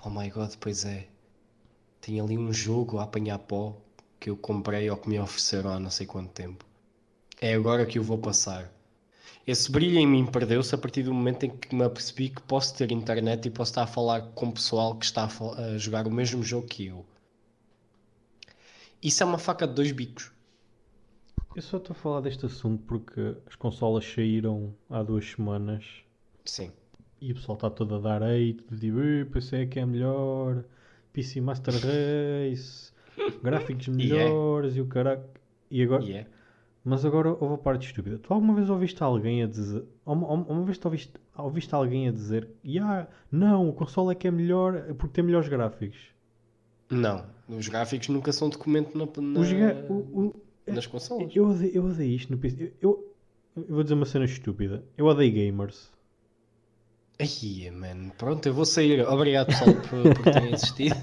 [0.04, 1.06] Oh my god, pois é.
[2.00, 3.76] Tem ali um jogo a apanhar pó
[4.18, 6.64] Que eu comprei ou que me ofereceram há não sei quanto tempo.
[7.40, 8.72] É agora que eu vou passar
[9.46, 12.76] Esse brilho em mim perdeu-se a partir do momento em que me apercebi que posso
[12.76, 16.10] ter internet e posso estar a falar com pessoal que está a, a jogar o
[16.10, 17.04] mesmo jogo que eu
[19.02, 20.30] Isso é uma faca de dois bicos
[21.56, 25.84] Eu só estou a falar deste assunto porque as consolas saíram há duas semanas
[26.44, 26.70] Sim
[27.20, 30.64] e o pessoal está todo a dar hate, tipo, "Eh, PC é que é melhor,
[31.12, 32.92] PC Master Race,
[33.42, 33.90] gráficos é.
[33.90, 35.28] melhores e o caraca.
[35.70, 36.26] E agora, E é
[36.82, 38.18] Mas agora houve a parte estúpida.
[38.18, 39.84] Tu alguma vez ouviste alguém a dizer.
[40.06, 42.48] Uma, uma vez ouviste, ouviste alguém a dizer.
[42.64, 45.98] "Ya, não, o console é que é melhor porque tem melhores gráficos.
[46.90, 49.40] Não, os gráficos nunca são documento na, na-
[49.90, 50.34] o- o-
[50.66, 51.30] nas consolas.
[51.36, 52.72] eu, odeio, eu odeio isto no PC.
[52.80, 53.12] Eu,
[53.54, 54.82] eu, eu vou dizer uma cena estúpida.
[54.96, 55.90] Eu odeio gamers.
[57.18, 59.06] Ai, man, pronto, eu vou sair.
[59.06, 60.96] Obrigado, pessoal, por, por terem assistido.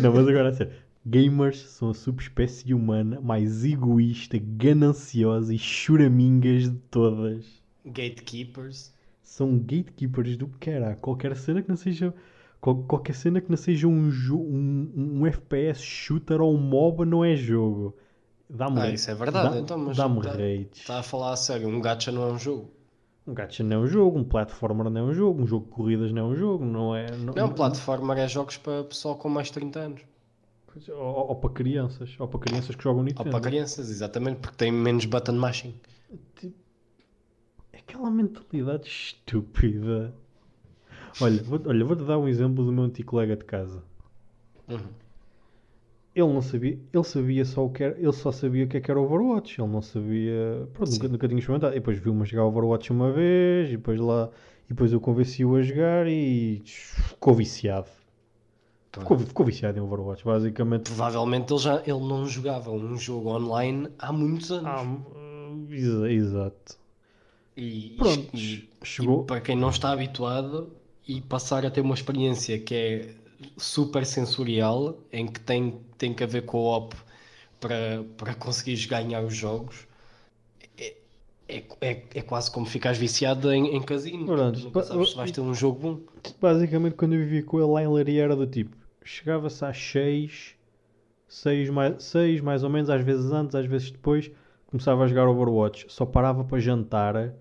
[0.00, 0.72] Não, mas agora a sério.
[1.04, 7.60] Gamers são a subespécie humana mais egoísta, gananciosa e choramingas de todas.
[7.84, 8.92] Gatekeepers.
[9.22, 10.96] são gatekeepers do caralho.
[10.98, 12.14] Qualquer cena que não seja.
[12.60, 14.92] qual- Qualquer cena que não seja um, um,
[15.22, 17.96] um FPS shooter ou um MOBA não é jogo.
[18.48, 20.80] Dá-me Ah, isso é verdade, dá- então, mas Dá-me tá- rates.
[20.80, 22.70] Está a falar a sério, um gacha não é um jogo.
[23.26, 25.72] Um gacha não é um jogo, um platformer não é um jogo, um jogo de
[25.72, 27.06] corridas não é um jogo, não é.
[27.16, 30.02] Não, Não, plataforma é jogos para pessoal com mais de 30 anos.
[30.88, 33.30] Ou, ou para crianças, ou para crianças que jogam Ou Nintendo.
[33.30, 35.74] para crianças, exatamente, porque tem menos button mashing.
[37.72, 40.14] É Aquela mentalidade estúpida.
[41.20, 43.82] Olha, vou, olha, vou-te dar um exemplo do meu antigo colega de casa.
[44.68, 44.78] Uhum.
[46.14, 48.80] Ele não sabia, ele sabia só o que era, ele só sabia o que é
[48.80, 51.74] que era Overwatch, ele não sabia, pronto, nunca, nunca tinha experimentado.
[51.74, 54.30] E depois viu-me jogar Overwatch uma vez, e depois lá,
[54.66, 57.88] e depois eu convenci-o a jogar e ficou viciado.
[58.92, 60.84] Ficou, ficou viciado em Overwatch, basicamente.
[60.84, 64.66] Provavelmente ele, já, ele não jogava um jogo online há muitos anos.
[64.70, 66.76] Ah, exa- exato.
[67.56, 70.70] E, Pronto, e- chegou- e para quem não está habituado
[71.08, 73.14] e passar a ter uma experiência que é
[73.56, 76.94] super sensorial, em que tem, tem que haver co-op
[77.58, 79.86] para, para conseguires ganhar os jogos,
[81.52, 84.24] é, é, é quase como ficares viciado em, em casino.
[84.24, 86.00] Pronto, nunca sabes se vais ter um jogo bom.
[86.40, 90.54] Basicamente, quando eu vivia com ele lá em Leiria era do tipo: chegava-se às 6,
[91.28, 94.30] 6 mais, 6 mais ou menos, às vezes antes, às vezes depois,
[94.66, 95.86] começava a jogar Overwatch.
[95.88, 97.34] Só parava para jantar,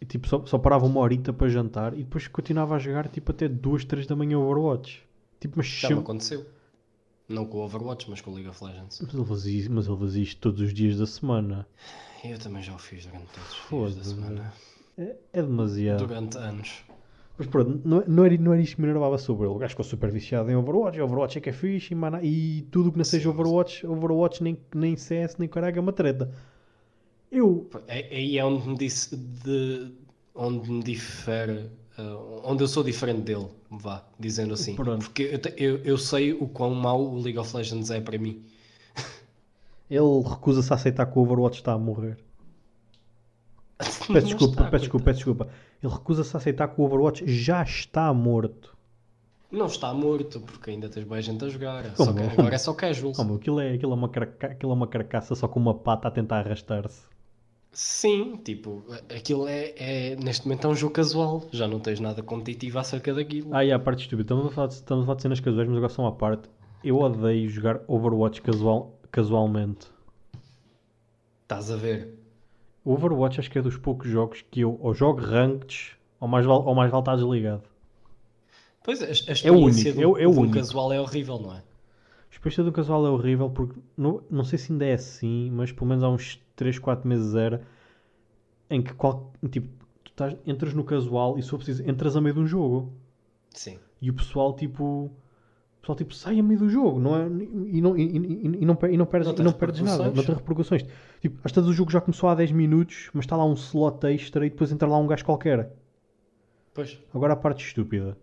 [0.00, 3.30] e tipo, só, só parava uma horita para jantar, e depois continuava a jogar tipo
[3.30, 5.02] até 2, 3 da manhã Overwatch.
[5.40, 6.44] Tipo, mas Já me aconteceu.
[7.26, 9.00] Não com o Overwatch, mas com o League of Legends.
[9.00, 11.66] Mas ele faz isso, mas ele faz isto todos os dias da semana.
[12.24, 13.68] Eu também já o fiz durante todos os dias da
[14.04, 14.10] Foda-se.
[14.14, 14.52] semana.
[14.98, 16.06] É, é demasiado.
[16.06, 16.84] Durante anos.
[17.38, 19.54] Mas pronto, não, não, era, não era isto que me enervava sobre ele.
[19.54, 21.00] O gajo ficou super viciado em Overwatch.
[21.00, 23.86] Overwatch é que é fixe e, mana- e tudo que não Sim, seja mas- Overwatch,
[23.86, 26.30] Overwatch nem, nem CS, nem caralho é uma treta.
[27.32, 29.90] Eu, É- Aí é onde me disse de
[30.34, 34.74] onde me difere, uh, onde eu sou diferente dele, vá, dizendo assim.
[34.76, 35.04] Pronto.
[35.06, 38.18] Porque eu, te- eu, eu sei o quão mau o League of Legends é para
[38.18, 38.44] mim.
[39.90, 42.16] Ele recusa-se a aceitar que o Overwatch está a morrer.
[43.78, 45.48] Peço desculpa, peço desculpa, peço desculpa.
[45.82, 48.76] Ele recusa-se a aceitar que o Overwatch já está morto.
[49.50, 51.84] Não está morto, porque ainda tens bem gente a jogar.
[51.96, 53.14] Só que agora é só casual.
[53.14, 56.08] Como, aquilo, é, aquilo, é uma carca- aquilo é uma carcaça só com uma pata
[56.08, 57.02] a tentar arrastar-se.
[57.72, 58.84] Sim, tipo,
[59.16, 61.42] aquilo é, é- neste momento é um jogo casual.
[61.50, 63.48] Já não tens nada competitivo acerca daquilo.
[63.54, 64.22] Ah, e a parte estúpida.
[64.22, 66.48] Estamos a, falar de, estamos a falar de cenas casuais, mas agora são à parte.
[66.84, 69.88] Eu odeio jogar Overwatch casual, casualmente.
[71.42, 72.00] Estás a ver?
[72.84, 76.44] O Overwatch acho que é dos poucos jogos que eu ou jogo ranked ou mais
[76.44, 77.62] vale, ou mais vale estar desligado.
[78.82, 80.50] Pois a, a experiência É o único, do, é é o de único.
[80.50, 81.64] casual é horrível, não é?
[82.30, 85.70] A experiência do casual é horrível porque não, não sei se ainda é assim, mas
[85.72, 87.66] pelo menos há uns 3, 4 meses era
[88.70, 89.68] em que qual, tipo,
[90.04, 92.92] tu estás, entras no casual e for preciso, entras a meio de um jogo.
[93.50, 93.78] Sim.
[94.00, 95.10] E o pessoal tipo.
[95.80, 97.26] Pessoal tipo sai a meio do jogo, não é?
[97.26, 100.10] E não, e, e- e não, e não perdes, Não e tem não perdes nada,
[100.10, 100.84] não tem repercussões.
[101.20, 104.06] Tipo, às vezes o jogo já começou há 10 minutos, mas está lá um slot
[104.06, 105.72] extra e depois entra lá um gajo qualquer.
[106.74, 106.98] Pois.
[107.14, 108.16] Agora a parte estúpida.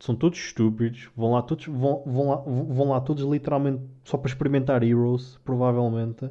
[0.00, 4.28] São todos estúpidos, vão lá todos, vão, vão, lá, vão lá todos literalmente só para
[4.28, 6.28] experimentar Heroes, provavelmente,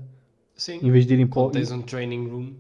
[0.54, 0.80] Sim.
[0.84, 2.54] em vez de irem para tens um training room.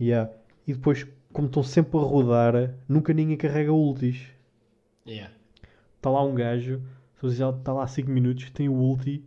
[0.00, 0.30] Yeah.
[0.66, 4.26] E depois, como estão sempre a rodar, nunca ninguém carrega ultis.
[5.06, 5.32] Yeah.
[6.06, 6.80] Está lá um gajo,
[7.16, 9.24] se você já está lá 5 minutos, tem o ulti,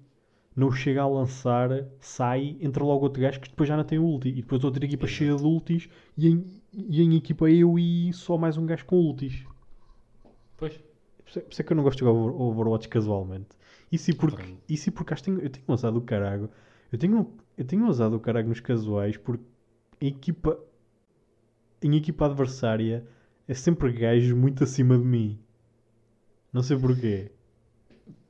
[0.55, 1.69] não chega a lançar,
[1.99, 4.30] sai, entra logo outro gajo que depois já não tem o ulti.
[4.30, 5.17] E depois outra equipa Exato.
[5.17, 8.95] cheia de ultis e em, e em equipa eu e só mais um gajo com
[8.95, 9.43] ultis.
[10.55, 10.77] Pois.
[10.77, 13.49] Por isso é- é que eu não gosto de jogar Over- Overwatch casualmente.
[13.91, 16.49] Isso e porque, isso e porque acho que tenho, eu tenho usado o carago.
[16.93, 19.43] Eu tenho, eu tenho usado o carago nos casuais porque
[20.01, 20.57] a equipa,
[21.84, 23.05] em equipa adversária
[23.47, 25.38] é sempre gajos muito acima de mim.
[26.53, 27.31] Não sei porquê.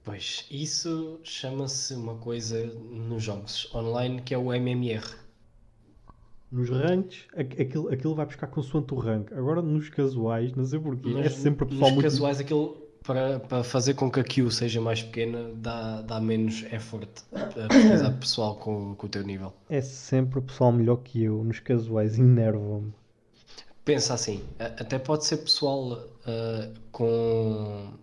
[0.03, 5.05] Pois, isso chama-se uma coisa nos jogos online que é o MMR.
[6.51, 9.32] Nos ranks, aqu- aquilo, aquilo vai buscar consoante o rank.
[9.34, 11.09] Agora nos casuais, não sei porquê.
[11.20, 12.03] é sempre pessoal nos muito.
[12.03, 16.63] casuais aquilo para, para fazer com que a queue seja mais pequena dá, dá menos
[16.72, 19.53] effort a pesquisar pessoal com, com o teu nível.
[19.70, 21.43] É sempre pessoal melhor que eu.
[21.43, 22.93] Nos casuais, enervam-me.
[23.86, 27.93] Pensa assim, até pode ser pessoal ah, com,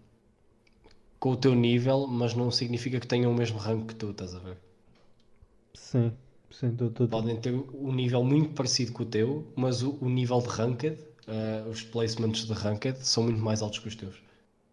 [1.27, 4.33] com o teu nível, mas não significa que tenham o mesmo rank que tu, estás
[4.33, 4.57] a ver?
[5.75, 6.13] Sim,
[6.51, 9.99] sim, tô- tô- tô- Podem ter um nível muito parecido com o teu, mas o,
[10.01, 13.97] o nível de ranked, ah, os placements de ranked, são muito mais altos que os
[13.97, 14.23] teus.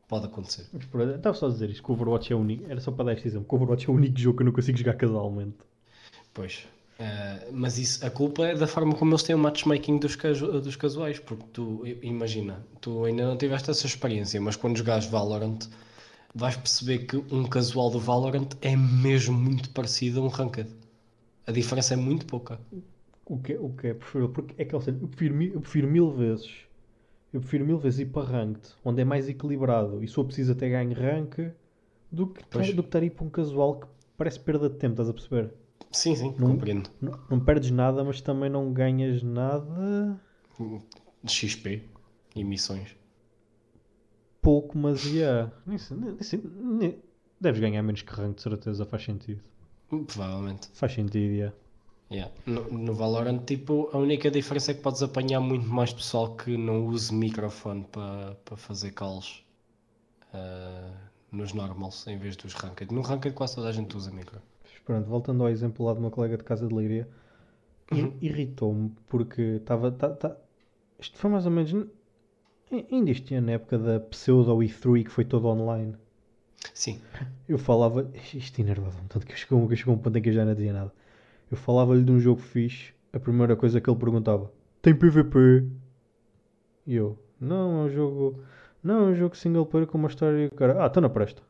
[0.07, 0.67] Pode acontecer.
[0.93, 2.69] Mas Estava só a dizer isto, que o Overwatch é o único.
[2.69, 4.45] Era só para dar este exemplo, que o Overwatch é o único jogo que eu
[4.45, 5.57] não consigo jogar casualmente.
[6.33, 6.67] Pois.
[6.99, 10.61] Ah, mas isso, a culpa é da forma como eles têm o matchmaking dos, casu-
[10.61, 15.59] dos casuais, porque tu, imagina, tu ainda não tiveste essa experiência, mas quando jogares Valorant,
[16.33, 20.69] vais perceber que um casual do Valorant é mesmo muito parecido a um Ranked.
[21.45, 22.59] A diferença é muito pouca.
[23.25, 26.11] O que, é- o que é preferível, porque é que eu prefiro, eu prefiro mil
[26.11, 26.51] vezes.
[27.31, 30.69] Eu prefiro mil vezes ir para ranked, onde é mais equilibrado e eu preciso até
[30.69, 31.51] ganhar rank,
[32.11, 32.73] do que, Pois.
[32.73, 35.13] do que estar a ir para um casual que parece perda de tempo, estás a
[35.13, 35.51] perceber?
[35.91, 36.89] Sim, sim, Não- compreendo.
[37.01, 40.19] Não, não perdes nada, mas também não ganhas nada.
[41.27, 41.83] XP
[42.35, 42.95] e missões.
[44.43, 45.51] Pouco, mas yeah.
[46.21, 47.01] Sei- nem-
[47.41, 49.41] Deves ganhar menos que rank, de certeza, faz sentido.
[49.89, 50.69] Provavelmente.
[50.73, 51.55] Faz sentido, yeah.
[52.11, 52.31] Yeah.
[52.45, 56.55] No, no Valorant, tipo, a única diferença é que podes apanhar muito mais pessoal que
[56.55, 59.43] não use microfone para para fazer calls
[60.33, 60.91] ah,
[61.31, 62.93] nos normals em vez dos ranked.
[62.93, 64.39] No ranked quase toda a gente usa micro.
[64.85, 67.07] Pronto, voltando ao exemplo lá do meu colega de casa de Líria,
[67.91, 68.13] Uhum.
[68.21, 69.91] irritou-me porque estava.
[69.91, 70.37] Tá, tá-
[70.99, 71.87] isto foi mais ou menos.
[72.91, 75.95] Ainda este ano, na época da pseudo E3 que foi todo online.
[76.73, 76.99] Sim,
[77.47, 78.09] Eu falava.
[78.33, 80.73] Isto enervava-me tanto que chegou, que chegou um ponto em que eu já não dizia
[80.73, 80.93] nada.
[81.51, 84.51] Eu falava-lhe de um jogo fixe, a primeira coisa que ele perguntava:
[84.81, 85.67] Tem PVP?
[86.87, 88.43] E eu: Não, é um jogo.
[88.83, 90.49] Não, é um jogo single player com uma história.
[90.51, 91.41] Cara, ah, então não presta.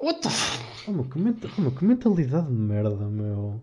[0.00, 0.62] What the f...
[0.88, 3.60] Oh, meu, que, menta- oh, meu, que mentalidade de merda, meu.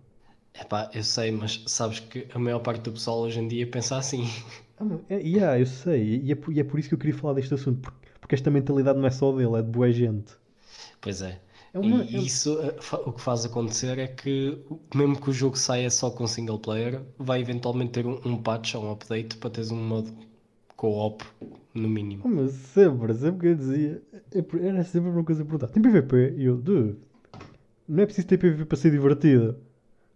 [0.54, 3.98] Epá, eu sei, mas sabes que a maior parte do pessoal hoje em dia pensa
[3.98, 4.26] assim.
[4.80, 7.16] Ah, é, yeah, eu sei, e é, por, e é por isso que eu queria
[7.16, 10.38] falar deste assunto, porque, porque esta mentalidade não é só dele, é de boa gente.
[11.02, 11.40] Pois é.
[11.74, 12.76] É uma- E é- isso eh,
[13.06, 14.58] o que faz acontecer é que,
[14.96, 18.76] mesmo que o jogo saia só com single player, vai eventualmente ter um, um patch
[18.76, 20.12] ou um update para teres um modo
[20.76, 21.24] co-op,
[21.74, 22.24] no mínimo.
[22.28, 24.02] mas sempre, sempre que eu dizia,
[24.34, 25.68] é era sempre uma coisa a perguntar.
[25.68, 26.34] Tem PVP?
[26.38, 26.98] E eu, dude,
[27.88, 29.58] não é preciso ter PVP para ser divertido.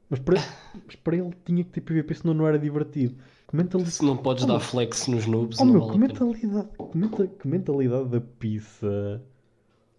[0.10, 0.36] Mas para,
[0.86, 3.16] mas para ele tinha que ter PVP, senão não era divertido.
[3.54, 6.70] Mentalidade, Se não podes Oh, dar flex nos noobs, oh, não meu, vale que mentalidade,
[6.92, 9.22] que, menta- que mentalidade da pizza.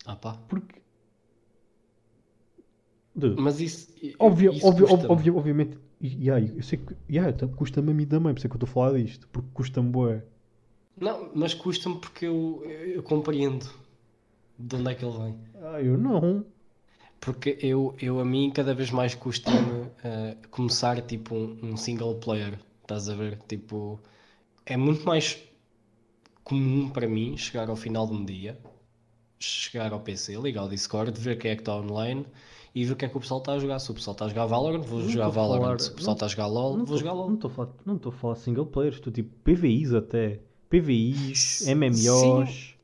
[0.05, 0.35] Ah pá.
[0.49, 0.83] Porque.
[3.15, 3.89] Dude, Mas isso,
[4.19, 5.13] Óbvio, isso óbvio, custa-me.
[5.13, 5.79] óbvio, obviamente.
[6.03, 6.95] Aí, eu sei que.
[7.09, 9.29] Yeah, tá- custa-me a mim também, por isso é que eu estou a falar disto.
[9.29, 10.25] Porque custa-me bué.
[11.01, 13.67] Não, mas custa-me porque eu, eu, eu compreendo
[14.59, 15.39] de onde é que ele vem.
[15.63, 16.45] Ah, eu não.
[17.21, 22.17] Porque eu, eu a mim cada vez mais custa-me eh, começar tipo um, um single
[22.17, 22.59] player.
[22.85, 23.39] Estás a ver?
[23.49, 23.99] Tipo,
[24.67, 25.43] é muito mais
[26.43, 28.59] comum para mim chegar ao final de um dia,
[29.39, 32.27] chegar ao PC, ligar o Discord, ver quem é que está online
[32.75, 33.79] e ver o que é que o pessoal está a jogar.
[33.79, 35.63] Se o pessoal está a jogar Valorant, vou Não jogar Valorant.
[35.63, 37.35] falar- Se o pessoal não- está a jogar LOL, Não vou tô- jogar Não LOL.
[37.35, 40.41] estou a falar, não estou a falar single players, estou tipo PVIs até.
[40.69, 41.71] PVIs, Sim.
[41.71, 42.75] MMOs.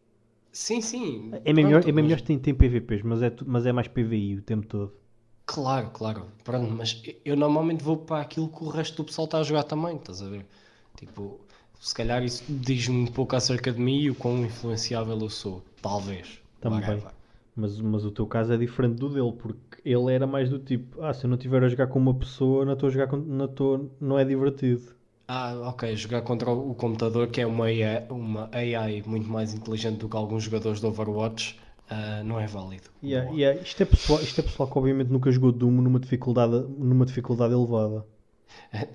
[0.53, 1.30] Sim, sim.
[1.44, 4.66] MMOs, Pronto, MMOs mas- tem, tem PVPs, mas é, mas é mais PVI o tempo
[4.66, 4.92] todo.
[5.53, 6.26] Claro, claro.
[6.44, 9.64] Pronto, mas eu normalmente vou para aquilo que o resto do pessoal está a jogar
[9.64, 10.46] também, estás a ver?
[10.96, 11.40] Tipo,
[11.80, 15.61] se calhar isso diz-me um pouco acerca de mim e o quão influenciável eu sou.
[15.82, 16.40] Talvez.
[16.61, 16.78] Também.
[16.78, 17.12] Whatever.
[17.57, 21.03] Mas, mas o teu caso é diferente do dele, porque ele era mais do tipo:
[21.03, 23.16] ah, se eu não estiver a jogar com uma pessoa, não estou a jogar com.
[23.16, 24.94] Não, estou, não é divertido.
[25.26, 25.96] Ah, ok.
[25.96, 30.16] Jogar contra o computador, que é uma AI, uma AI muito mais inteligente do que
[30.16, 31.59] alguns jogadores de Overwatch,
[31.91, 32.84] ah, não é válido.
[33.03, 36.53] Yeah, yeah, Isto, é pessoal, isto é pessoal que obviamente nunca jogou Doom numa dificuldade,
[36.78, 38.07] numa dificuldade elevada.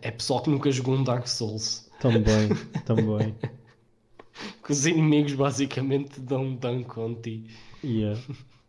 [0.01, 1.89] É pessoal que nunca jogou um Dark Souls.
[1.99, 2.49] Também,
[2.85, 3.35] também.
[4.63, 7.49] Que os inimigos basicamente dão um dunk on ti.
[7.83, 8.19] Yeah.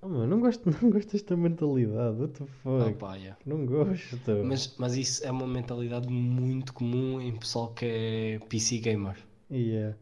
[0.02, 2.16] Oh, não, gosto, não gosto desta mentalidade.
[2.20, 2.94] What the Ah, fuck?
[2.98, 3.36] pá, yeah.
[3.44, 4.16] Não gosto.
[4.44, 9.16] Mas, mas isso é uma mentalidade muito comum em pessoal que é PC gamer.
[9.50, 9.96] Yeah.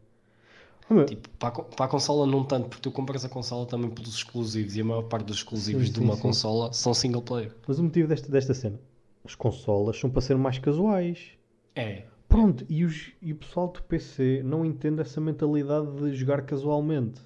[1.07, 4.15] Tipo, para a, para a consola não tanto, porque tu compras a consola também pelos
[4.17, 6.23] exclusivos e a maior parte dos exclusivos Sim, de uma sim.
[6.23, 7.55] consola são single player.
[7.67, 8.79] Mas o motivo desta, desta cena,
[9.25, 11.31] as consolas são para ser mais casuais.
[11.75, 12.05] É.
[12.29, 17.21] Pronto, e, os, e o pessoal do PC não entende essa mentalidade de jogar casualmente.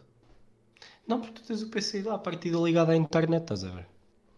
[1.07, 3.87] Não, porque tu tens o PC lá, a partida ligada à internet, estás a ver?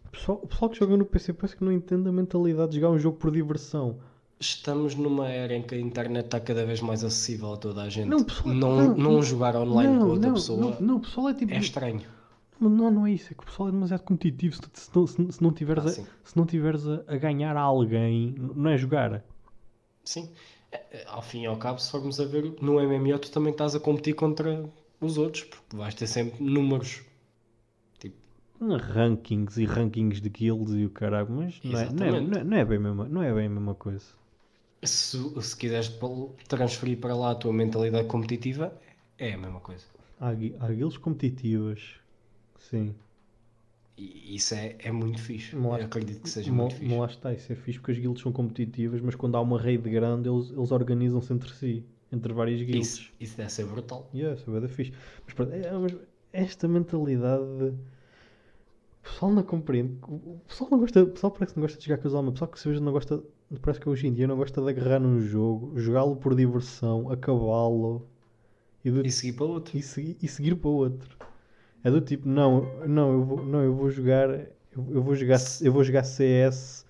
[0.06, 2.80] O pessoal, o pessoal que joga no PC parece que não entende a mentalidade de
[2.80, 3.98] jogar um jogo por diversão.
[4.40, 7.88] Estamos numa era em que a internet está cada vez mais acessível a toda a
[7.90, 8.08] gente.
[8.08, 11.28] Não, pessoal- não, não, não não, jogar online com outra pessoa Não, não, o pessoal
[11.28, 11.52] é tipo.
[11.52, 12.00] é estranho.
[12.58, 14.56] Não, não, não é isso, é que o pessoal é demasiado competitivo.
[14.56, 17.54] Se, se, não- se, se não tiveres, Ah, a, se não tiveres a, a ganhar
[17.54, 19.22] a alguém, não é jogar.
[20.04, 20.30] Sim.
[20.72, 23.52] É, é, Ao fim e ao cabo, se formos a ver, no MMO tu também
[23.52, 24.64] estás a competir contra
[25.02, 27.02] os outros, porque vais ter sempre números.
[27.98, 28.16] Tipo,
[28.58, 32.44] Rankings e rankings de guilds e o caralho, mas não é, não, é, não, é,
[32.44, 34.19] não é bem mesma, não é bem a mesma coisa.
[34.82, 35.90] Se, se quiseres
[36.48, 38.72] transferir para lá a tua mentalidade competitiva,
[39.18, 39.84] é a mesma coisa.
[40.18, 41.80] Há, gui- há guilds competitivas,
[42.58, 42.94] sim.
[43.96, 45.54] E isso é, é muito fixe.
[45.56, 46.88] Há- acredito que seja Não, muito fixe.
[46.90, 49.60] não lá está, isso é fixe porque as guilds são competitivas, mas quando há uma
[49.60, 52.88] rede grande eles, eles organizam-se entre si, entre várias guilds.
[52.94, 54.08] Isso, isso deve ser brutal.
[54.14, 54.92] Yeah, isso é fixe.
[55.26, 55.96] Mas, pronto, é- mas
[56.32, 57.74] esta mentalidade de-
[59.00, 59.96] o pessoal não compreende.
[60.02, 62.30] O pessoal não gosta, o pessoal parece que não gosta de jogar casualmente.
[62.30, 63.22] O pessoal que se veja não gosta,
[63.58, 68.06] parece que hoje em dia não gosta de agarrar num jogo, jogá-lo por diversão, acabá-lo
[68.84, 69.76] e, do- E seguir para outro.
[69.76, 71.16] e segui- e seguir para o outro.
[71.82, 75.72] É do tipo, não, não, eu vou, não, eu vou jogar, eu, vou jogar, eu
[75.72, 76.84] vou jogar CS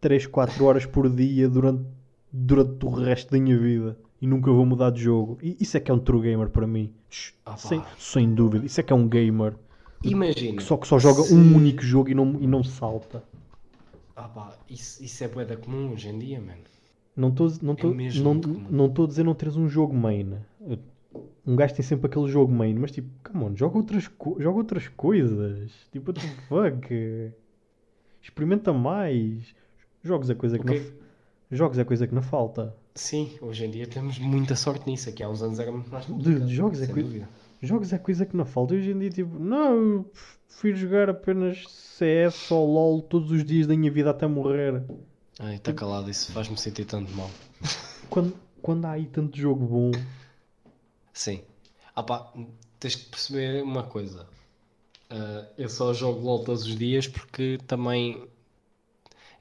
[0.00, 1.84] 3, 4 horas por dia durante,
[2.32, 5.36] durante o resto da minha vida e nunca vou mudar de jogo.
[5.42, 6.92] E isso é que é um true gamer para mim.
[7.44, 8.64] Ah, sem, sem dúvida.
[8.64, 9.54] Isso é que é um gamer
[10.04, 10.56] Imagina.
[10.56, 13.22] que só, que só joga se- um único jogo e não, e não salta.
[14.22, 16.60] Ah pá, isso, isso é boeda comum hoje em dia, mano.
[17.16, 18.34] Não estou não tô, É não,
[18.70, 20.36] não tô a dizer não teres um jogo main.
[21.46, 24.88] Um gajo tem sempre aquele jogo main, mas tipo, come on, joga outras, joga outras
[24.88, 25.72] coisas.
[25.90, 27.32] Tipo, what the fuck?
[28.22, 29.54] Experimenta mais.
[30.02, 30.80] Jogos é coisa que, Ok.
[31.50, 32.74] não, jogos é coisa que não falta.
[32.94, 35.08] Sim, hoje em dia temos muita sorte nisso.
[35.08, 36.46] Aqui há uns anos era muito mais complicado.
[36.46, 37.28] de jogos é coisa- dúvida.
[37.60, 38.74] Jogos é coisa que não falta.
[38.74, 40.12] Hoje em dia, tipo, não, eu
[40.48, 44.82] prefiro jogar apenas CS ou LOL todos os dias da minha vida até morrer.
[45.38, 47.30] Ai, está calado, isso faz-me sentir tanto mal.
[48.08, 49.92] Quando, quando há aí tanto jogo bom,
[51.12, 51.42] Sim.
[51.94, 52.32] Ah pá,
[52.78, 54.26] tens que perceber uma coisa.
[55.10, 58.26] Ah, eu só jogo LOL todos os dias porque também.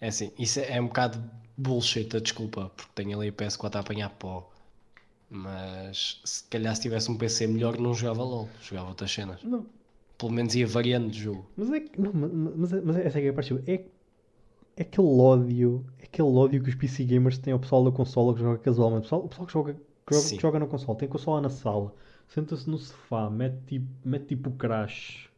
[0.01, 1.21] É assim, isso é, é um bocado
[1.57, 4.49] bullshit, a desculpa, porque tenho ali a PS4 a apanhar pó.
[5.29, 9.43] Mas se calhar se tivesse um PC melhor não jogava LOL, jogava outras cenas.
[9.43, 9.65] Não,
[10.17, 11.45] Pelo menos ia variando de jogo.
[11.55, 12.01] mas é que.
[12.01, 12.31] Não, mas,
[12.71, 13.53] mas, mas essa é que é a parte.
[13.67, 13.73] É,
[14.75, 15.85] é aquele ódio.
[15.99, 18.99] É aquele ódio que os PC gamers têm ao pessoal da consola que joga casualmente.
[19.01, 19.73] O pessoal, o pessoal que, joga,
[20.07, 21.93] que, joga, que joga na consola tem a consola na sala,
[22.27, 25.29] senta-se no sofá, mete tipo, mete tipo crash.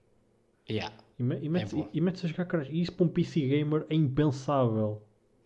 [0.70, 1.90] Yeah, E, me- e mete, bom.
[1.92, 2.70] e, mete-se a jogar crash.
[2.72, 5.02] E isso para um PC gamer é impensável.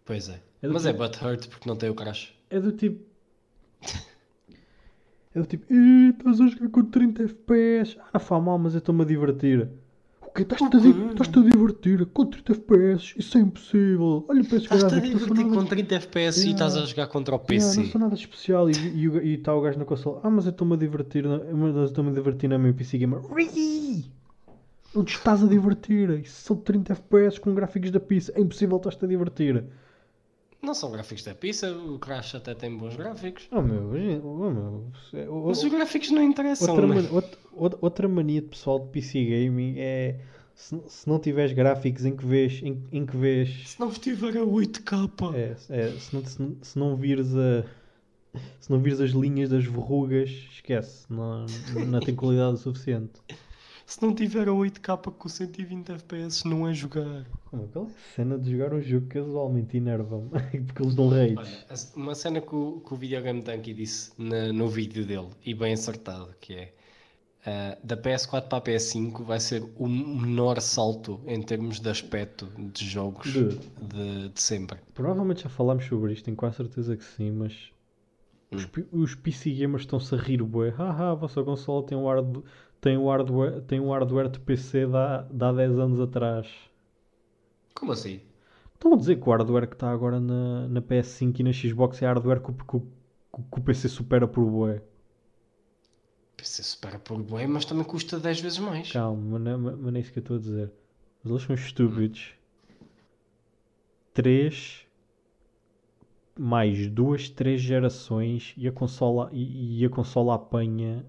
[0.05, 0.39] pois é.
[0.61, 2.31] É Mas é tipo- butthurt porque não tem o crash.
[2.49, 3.03] É do tipo.
[5.35, 5.65] Do tipo.
[5.73, 7.97] "Ih, Estás a jogar com 30 FPS.
[7.99, 9.67] Ah, não faz mal, mas eu estou-me a divertir.
[10.21, 10.43] O quê?
[10.43, 13.13] Estás-te a, di- estás-te a divertir com 30 FPS?
[13.17, 14.25] Isso é impossível.
[14.29, 16.65] Olha para esses Estás-te a divertir nada- com 30 FPS e Yeah.
[16.65, 17.81] estás a jogar contra o Yeah, PC.
[17.81, 18.69] não sou nada especial.
[18.69, 20.21] E está o gajo na consola.
[20.23, 21.23] Ah, mas eu estou-me a divertir.
[21.27, 23.19] na- Mas eu estou-me a divertir na minha PC Gamer.
[24.93, 26.09] Não te estás a divertir.
[26.21, 28.31] Isso são 30 FPS com gráficos da pizza.
[28.35, 29.63] É impossível estás-te a divertir.
[30.65, 33.47] Não são gráficos da pizza, o Crash até tem bons gráficos.
[33.51, 33.83] Oh meu,
[34.23, 34.91] oh, meu.
[35.13, 36.95] é- oh, Mas os gráficos não interessam, Outra, né?
[36.95, 40.19] mania, outra, outra- mania de pessoal de PC Gaming é
[40.55, 44.35] se, se não tiveres gráficos em que vês em, em que vês Se não estiver
[44.37, 45.35] a 8K.
[45.35, 47.63] é, é, se, não, se, não- se não vires a
[48.59, 51.45] se não vires as linhas das verrugas esquece não,
[51.87, 53.13] não tem qualidade o suficiente
[53.85, 57.25] Se não tiver a 8K com 120 FPS, não é jogar.
[57.49, 60.29] Como aquela cena de jogar um jogo casualmente enerva-me
[60.65, 61.47] porque eles dão Olha,
[61.95, 65.73] uma cena que o, que o Videogame Tanky disse na- no vídeo dele, e bem
[65.73, 66.73] acertado, que é
[67.45, 72.47] ah, da PS4 para a PS5 vai ser o menor salto em termos de aspecto
[72.57, 73.59] de jogos Dude.
[73.81, 74.79] de, de sempre.
[74.93, 77.71] provavelmente já falámos sobre isto tenho quase certeza que sim mas.
[78.55, 80.69] Os, P- os PC gamers estão-se a rir, bué.
[80.71, 82.43] Haha, a vossa consola tem um, hard,
[82.81, 86.47] tem um, hardware, tem um hardware de PC de há, de há 10 anos atrás.
[87.75, 88.21] Como assim?
[88.73, 92.01] Estão a dizer que o hardware que está agora na, na PS5 e na Xbox
[92.01, 94.81] é hardware que, o- que, o- que o PC supera por bué.
[96.37, 98.89] PC supera por bem, mas também custa 10 vezes mais.
[98.89, 100.71] Calma, mas não, é- mas não é isso que eu estou a dizer.
[101.23, 102.33] Mas eles são estúpidos.
[104.13, 104.84] 3
[106.37, 111.05] mais duas, três gerações e a consola, e, e a consola apanha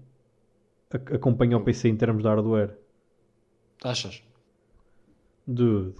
[0.91, 2.77] a- acompanha o PC em termos de hardware.
[3.83, 4.23] Achas?
[5.45, 5.95] Dude,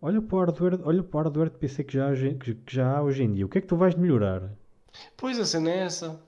[0.00, 2.54] olha para o hardware, olha para o hardware de PC que já, há hoje- que,
[2.54, 3.46] que já há hoje em dia.
[3.46, 4.50] O que é que tu vais melhorar?
[5.16, 6.20] Pois a cena é essa.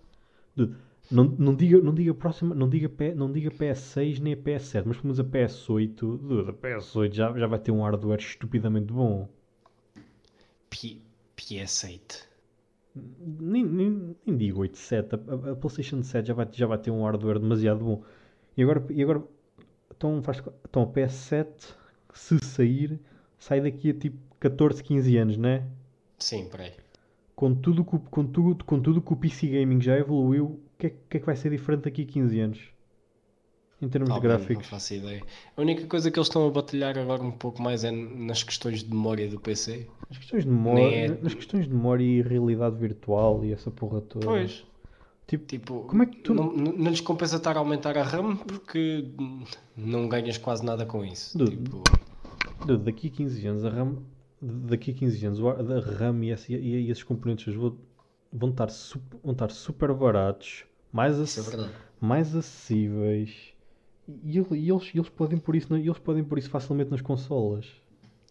[0.55, 0.77] Dude,
[1.11, 4.97] não, não diga, não diga próxima, não diga, não diga PS6 nem a PS7, mas
[4.97, 9.29] pelo menos a PS8, dude, a PS8 já, já vai ter um hardware estupidamente bom.
[10.71, 11.01] P
[11.45, 12.29] PS8.
[12.95, 16.91] Nem, nem, nem digo 8, 7, a, a- PlayStation 7 já vai, já vai ter
[16.91, 18.03] um hardware demasiado bom.
[18.57, 19.23] E agora, e agora
[19.97, 21.77] então, faz, então a PS7,
[22.15, 23.01] se sair,
[23.39, 25.67] sai daqui a tipo 14, 15 anos, né?
[26.19, 26.73] Sim, peraí.
[27.35, 30.87] com tudo que, com tudo, com tudo que o PC Gaming já evoluiu, o que,
[30.87, 32.73] é, que é que vai ser diferente daqui a 15 anos?
[33.83, 34.57] Em termos Ah, gráficos.
[34.65, 35.23] Não faço ideia.
[35.57, 38.85] A única coisa que eles estão a batalhar agora um pouco mais é nas questões
[38.85, 39.89] de memória do PC.
[40.09, 44.01] Nas questões de memória, é- nas questões de memória e realidade virtual e essa porra
[44.01, 44.25] toda.
[44.25, 44.65] Pois.
[45.27, 48.37] Tipo, Tipo, Como é que tu- não, não lhes compensa estar a aumentar a RAM
[48.37, 49.09] porque
[49.77, 51.37] não ganhas quase nada com isso.
[51.37, 51.57] Dude.
[51.57, 51.83] Tipo,
[52.67, 53.97] dude, daqui a 15 anos, a RAM,
[54.41, 57.77] daqui a 15 anos, a RAM e, esse- e esses componentes vão,
[58.33, 61.73] vão, estar super, vão estar super baratos, mais, é ac- verdade.
[62.01, 63.52] mais acessíveis.
[64.09, 67.67] E, e eles, eles, podem pôr isso, eles podem pôr isso facilmente nas consolas.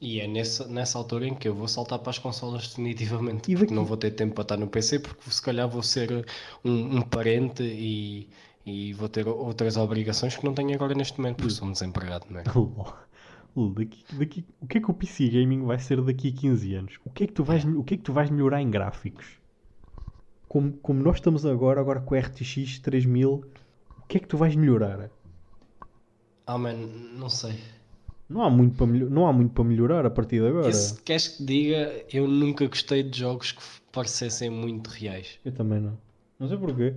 [0.02, 3.52] E é nessa, nessa altura em que eu vou saltar para as consolas definitivamente.
[3.52, 5.84] E porque daqui- não vou ter tempo para estar no PC, porque se calhar vou
[5.84, 6.26] ser
[6.66, 8.28] um, um parente e,
[8.66, 12.26] e vou ter outras obrigações que não tenho agora neste momento, porque sou um desempregado,
[12.30, 12.44] não é?
[13.76, 17.00] Daqui, daqui, o que é que o PC Gaming vai ser daqui a 15 anos?
[17.06, 19.40] O que é que tu vais, o que é que tu vais melhorar em gráficos?
[20.48, 23.44] Como, como nós estamos agora, agora com o RTX 3000,
[23.98, 25.10] o que é que tu vais melhorar?
[26.48, 26.76] Ah, man,
[27.18, 27.54] não sei.
[28.30, 30.72] Não há muito para, melho- não há muito para melhorar a partir de agora.
[30.74, 33.62] Se queres que diga, eu nunca gostei de jogos que
[33.92, 35.38] parecessem muito reais.
[35.44, 35.98] Eu também não.
[36.40, 36.94] Não sei porquê.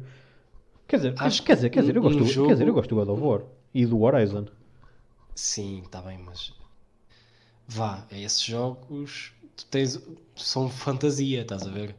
[0.86, 2.74] Quer dizer, Acho quer dizer, quer dizer, eu gosto, um do- jogo- quer dizer, eu
[2.74, 3.42] gosto do God of War
[3.74, 4.46] e do Horizon.
[5.34, 6.52] Sim, está bem, mas
[7.68, 10.00] vá, esses jogos tu tens,
[10.36, 11.94] são fantasia, estás a ver?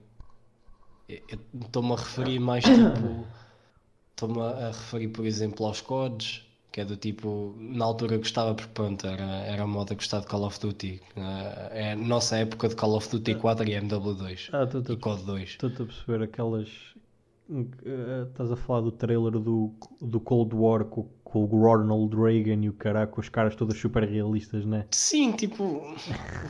[1.07, 3.27] Estou-me a referir mais tipo.
[4.11, 6.44] Estou-me a referir, por exemplo, aos CODs,
[6.75, 7.55] que é do tipo.
[7.57, 9.23] Na altura gostava porque pronto, era,
[9.53, 11.01] era a moda gostar de Call of Duty.
[11.15, 14.97] eh, É a nossa época de Call of Duty 4 e MW2 Ah, estou e
[14.97, 15.57] COD 2.
[15.83, 16.69] a perceber aquelas.
[17.49, 22.63] Eh, estás a falar do trailer do, do Cold War com, com o Ronald Reagan
[22.63, 24.85] e o caralho, com os caras todas super realistas, né?
[24.91, 25.95] Sim, tipo, who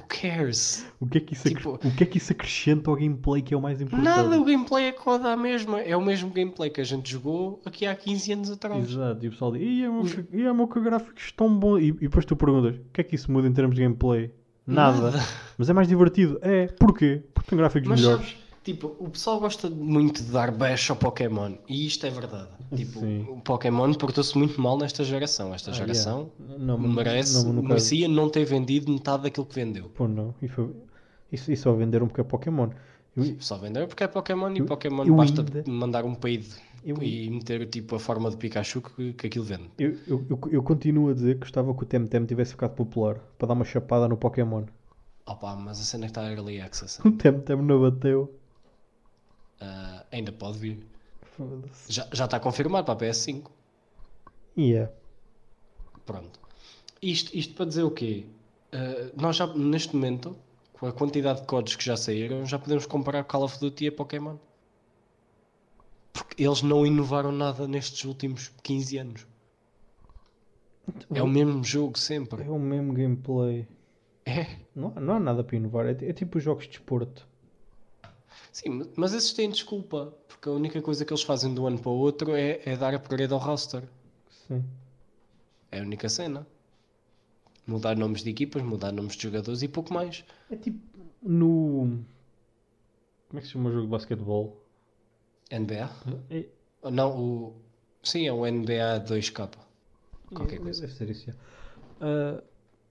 [0.07, 0.85] cares?
[0.99, 3.53] O que, é que isso Tipo- o que é que isso acrescenta ao gameplay que
[3.53, 4.05] é o mais importante?
[4.05, 5.80] Nada, o gameplay é coda a mesma.
[5.81, 8.89] É o mesmo gameplay que a gente jogou aqui há 15 anos atrás.
[8.89, 11.53] Exato, e o pessoal diz, "Ih, é meu, que- ih, é meu que gráficos tão
[11.59, 11.80] bons.
[11.80, 14.31] E, e depois tu perguntas, o que é que isso muda em termos de gameplay?
[14.65, 15.11] Nada.
[15.59, 16.39] Mas é mais divertido.
[16.41, 17.22] É, porquê?
[17.35, 18.26] Porque tem gráficos Mas melhores.
[18.30, 21.53] sabes, tipo, o pessoal gosta muito de dar bash ao Pokémon.
[21.69, 22.49] E isto é verdade.
[22.75, 23.21] Tipo, Sim.
[23.29, 25.53] o Pokémon portou-se muito mal nesta geração.
[25.53, 26.65] Esta Ah, geração yeah.
[26.65, 29.89] Não, merece, não, merecia não ter vendido metade daquilo que vendeu.
[29.93, 30.35] Pô, não.
[30.41, 30.69] E, foi,
[31.31, 32.69] isso só venderam porque é Pokémon.
[33.15, 36.47] Eu- Só vendeu porque é Pokémon e Eu- Pokémon eu basta ainda- mandar um peido
[36.83, 39.69] Eu- e meter tipo a forma de Pikachu que, que aquilo vende.
[39.79, 43.47] Eu, eu, eu, continuo a dizer que gostava que o Temtem tivesse ficado popular para
[43.47, 44.63] dar uma chapada no Pokémon.
[45.25, 48.33] Opa, mas a cena que está early access O Temtem não bateu.
[49.61, 50.86] Ah, ainda pode vir.
[51.88, 53.49] Já, já está confirmado para a PS5.
[54.56, 54.91] E é.
[56.06, 56.40] Pronto.
[57.02, 58.26] Isto, isto para dizer o quê?
[58.72, 60.36] Ah, nós já, neste momento,
[60.73, 63.91] com a quantidade de códigos que já saíram, já podemos comparar Call of Duty a
[63.91, 64.38] Pokémon.
[66.14, 69.27] Porque eles não inovaram nada nestes últimos 15 anos.
[71.14, 72.44] É o mesmo jogo sempre.
[72.44, 73.68] É o mesmo gameplay.
[74.26, 74.60] É.
[74.76, 75.86] Não, há- não há nada para inovar.
[75.88, 77.27] É, é tipo os jogos de desporto.
[78.52, 80.14] Sim, mas esses têm desculpa.
[80.28, 82.76] Porque a única coisa que eles fazem de um ano para o outro é, é
[82.78, 83.84] dar upgrade ao roster.
[84.48, 84.64] Sim.
[85.72, 86.45] É a única cena.
[87.68, 90.24] Mudar nomes de equipas, mudar nomes de jogadores e pouco mais.
[90.52, 90.80] É tipo
[91.22, 91.99] no.
[93.28, 94.62] Como é que se chama o jogo de basquetebol?
[95.52, 95.90] NBA?
[96.30, 96.45] É,
[96.91, 97.56] Não, o.
[98.03, 99.49] Sim, é o NBA 2K.
[100.34, 100.82] Qualquer é- coisa.
[100.82, 101.30] Deve ser isso.
[101.32, 101.34] é.
[102.02, 102.44] Ah,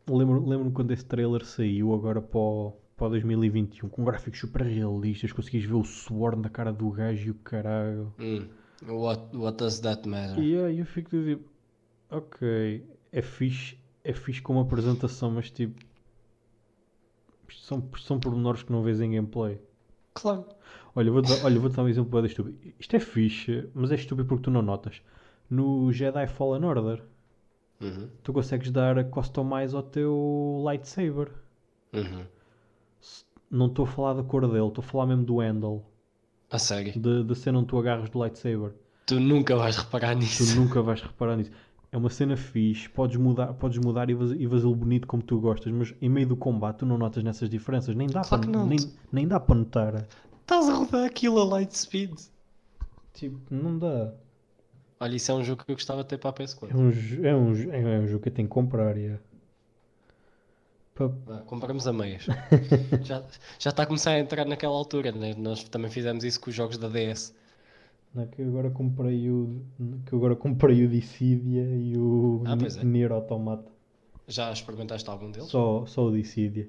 [0.09, 4.63] lembro- Lembro-me quando esse trailer saiu agora para o, para o 2021 com gráficos super
[4.63, 5.33] realistas.
[5.33, 8.13] Conseguis ver o suor na cara do gajo e o caralho.
[8.19, 8.47] Hum.
[8.87, 10.43] What, what does that matter?
[10.43, 11.49] E aí eu fico tipo,
[12.11, 15.81] ok, é fixe, é fixe como apresentação, mas tipo,
[17.51, 19.61] são, são pormenores que não vês em gameplay.
[20.13, 20.45] Claro.
[20.95, 22.59] Olha, vou dar, olha, vou dar um exemplo de estúpido.
[22.79, 25.03] Isto é fixe, mas é estúpido porque tu não notas.
[25.51, 27.03] No Jedi Fallen Order,
[27.81, 28.09] Uhum.
[28.23, 31.31] tu consegues dar customize ao teu lightsaber.
[31.93, 32.25] Uhum.
[33.55, 35.85] Não estou a falar da cor dele, estou a falar mesmo do handle,
[36.51, 36.99] A sério.
[37.01, 38.73] da da cena onde tu agarras do lightsaber.
[39.07, 40.59] Tu nunca vais reparar Tu nisso.
[40.61, 41.51] nunca vais reparar nisso.
[41.93, 45.73] É uma cena fixe, podes mudar, podes mudar e, e fazê-lo bonito como tu gostas,
[45.73, 47.95] mas em meio do combate tu não notas nessas diferenças.
[47.95, 48.79] Nem dá, Claro para, nem,
[49.13, 50.07] nem dá para notar.
[50.41, 52.19] Estás a rodar aquilo a light speed.
[53.13, 54.13] Tipo, não dá.
[54.99, 56.75] Olha, isso é um jogo que eu gostava de ter para a É PS4.
[56.75, 58.97] um, jo- é um, é um jogo que eu tenho que comprar.
[58.99, 59.19] é.
[61.47, 62.27] Compramos a meias.
[63.03, 63.25] já,
[63.59, 65.35] já está a começar a entrar naquela altura, né?
[65.37, 67.35] Nós também fizemos isso com os jogos da DS.
[68.15, 69.61] Não, que eu agora comprei o
[70.07, 72.85] que eu agora comprei o Dissidia e o Ah, é.
[72.85, 73.69] Nier Automata.
[74.29, 75.49] Já experimentaste algum deles?
[75.49, 76.69] Só, só o Dissidia.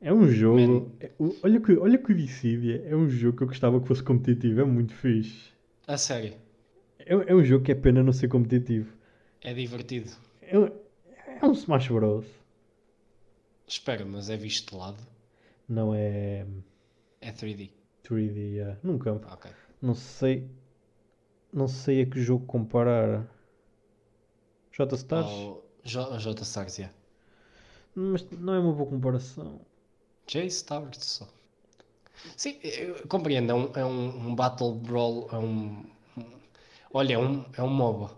[0.00, 0.58] É um jogo.
[0.58, 0.86] Man.
[0.98, 3.86] é- o- olha, que, olha que o Dissidia é um jogo que eu gostava que
[3.86, 4.62] fosse competitivo.
[4.62, 5.50] É muito fixe.
[5.86, 6.34] A sério.
[6.98, 8.90] É, é um jogo que é pena não ser competitivo.
[9.42, 10.10] É divertido.
[10.40, 12.24] É, é um Smash Bros.
[13.66, 14.98] Espera, mas é visto de lado.
[15.68, 16.46] Não é
[17.20, 17.70] É 3D.
[18.04, 18.36] 3D.
[18.54, 18.78] yeah.
[18.82, 19.26] Num campo.
[19.30, 19.50] Ok.
[19.80, 20.48] Não sei.
[21.52, 23.26] Não sei a que jogo comparar.
[24.72, 25.26] J Stars?
[25.30, 26.94] Ou J, J Stars, yeah.
[27.94, 29.60] Mas não é uma boa comparação.
[30.26, 31.28] J Stars só.
[32.36, 33.50] Sim, eu compreendo.
[33.50, 35.28] É um, é um, Battle Brawl.
[35.32, 35.84] É um.
[36.92, 38.16] Olha, é um, é um MOBA.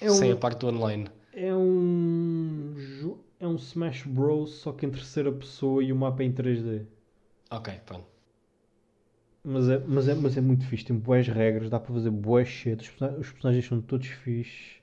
[0.00, 1.08] É Sem um- a parte do online.
[1.32, 3.18] É um.
[3.40, 4.50] É um Smash Bros.
[4.54, 6.86] Só que em terceira pessoa e o mapa é em 3D.
[7.50, 8.06] Ok, pronto.
[9.44, 10.84] Mas é, mas é, mas é muito fixe.
[10.84, 11.68] Tem boas regras.
[11.70, 12.80] Dá para fazer boas shit.
[12.80, 14.76] Os, os personagens são todos fixes.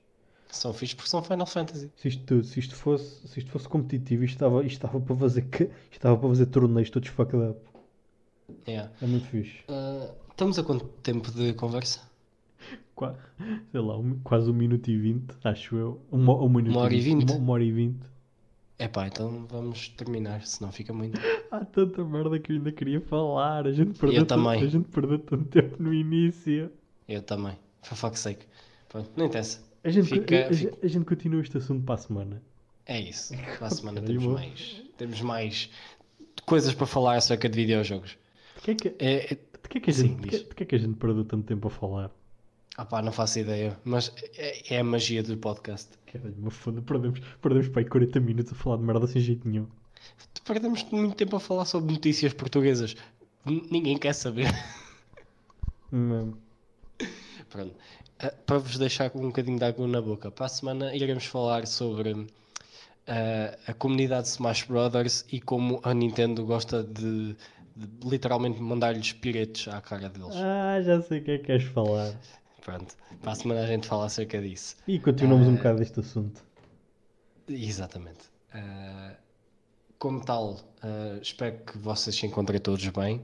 [0.49, 1.90] São fixe porque são Final Fantasy.
[1.95, 5.44] Se isto, se isto, fosse, se isto fosse competitivo, isto estava, isto estava para fazer,
[5.44, 7.60] que- estava para fazer torneios todos fucked up.
[8.68, 8.91] Yeah.
[9.02, 9.64] É muito fixe.
[9.69, 12.02] Ah, estamos a quanto tempo de conversa?
[12.94, 13.18] Qua-
[13.72, 16.02] sei lá, um- quase um minuto e vinte, acho eu.
[16.11, 17.32] Uma, um minuto Uma hora e vinte?
[17.32, 18.11] Uma, uma hora e vinte.
[18.84, 21.20] Epá, então vamos terminar, senão fica muito.
[21.52, 23.68] Há tanta merda que eu ainda queria falar.
[23.68, 24.64] A gente perdeu, Eu tanto, também.
[24.64, 26.72] a gente perdeu tanto tempo no início.
[27.08, 27.58] Eu também.
[27.84, 28.45] For fuck's sake.
[28.90, 29.62] Pronto, não interessa.
[29.84, 32.41] A gente, Fica- a, fica- a gente continua este assunto para a semana.
[32.86, 33.34] É isso.
[33.60, 34.82] Para a semana temos mais.
[34.98, 35.70] Temos mais
[36.45, 38.18] coisas para falar acerca de videojogos.
[38.56, 40.38] De que é que, É, é, de que, é que, a, Sim, gente, de que,
[40.49, 42.12] de que é que a gente perdeu tanto tempo a falar?
[42.77, 43.77] Ah pá, não faço ideia.
[43.84, 45.89] Mas é, é a magia do podcast.
[46.11, 49.48] Caralho, uma foda, perdemos, perdemos para aí 40 minutos a falar de merda sem jeito
[49.48, 49.68] nenhum.
[50.45, 52.95] Perdemos muito tempo a falar sobre notícias portuguesas.
[53.45, 54.48] N- Ninguém quer saber.
[55.91, 56.38] Mesmo.
[57.49, 57.76] Pronto.
[58.19, 61.26] Ah, para vos deixar com um bocadinho de água na boca, para a semana iremos
[61.26, 62.27] falar sobre
[63.07, 67.35] ah, a comunidade Smash Brothers e como a Nintendo gosta de,
[67.76, 70.35] de literalmente mandar-lhes piretes à cara deles.
[70.35, 72.14] Ah, já sei o que é que queres falar.
[72.64, 72.96] Pronto.
[73.22, 74.76] Para a semana a gente fala acerca disso.
[74.88, 75.58] E continuamos um Ah.
[75.58, 76.44] bocado deste assunto.
[77.48, 78.30] Exatamente.
[78.54, 79.14] Ah,
[79.98, 83.22] como tal, ah, espero que vocês se encontrem todos bem.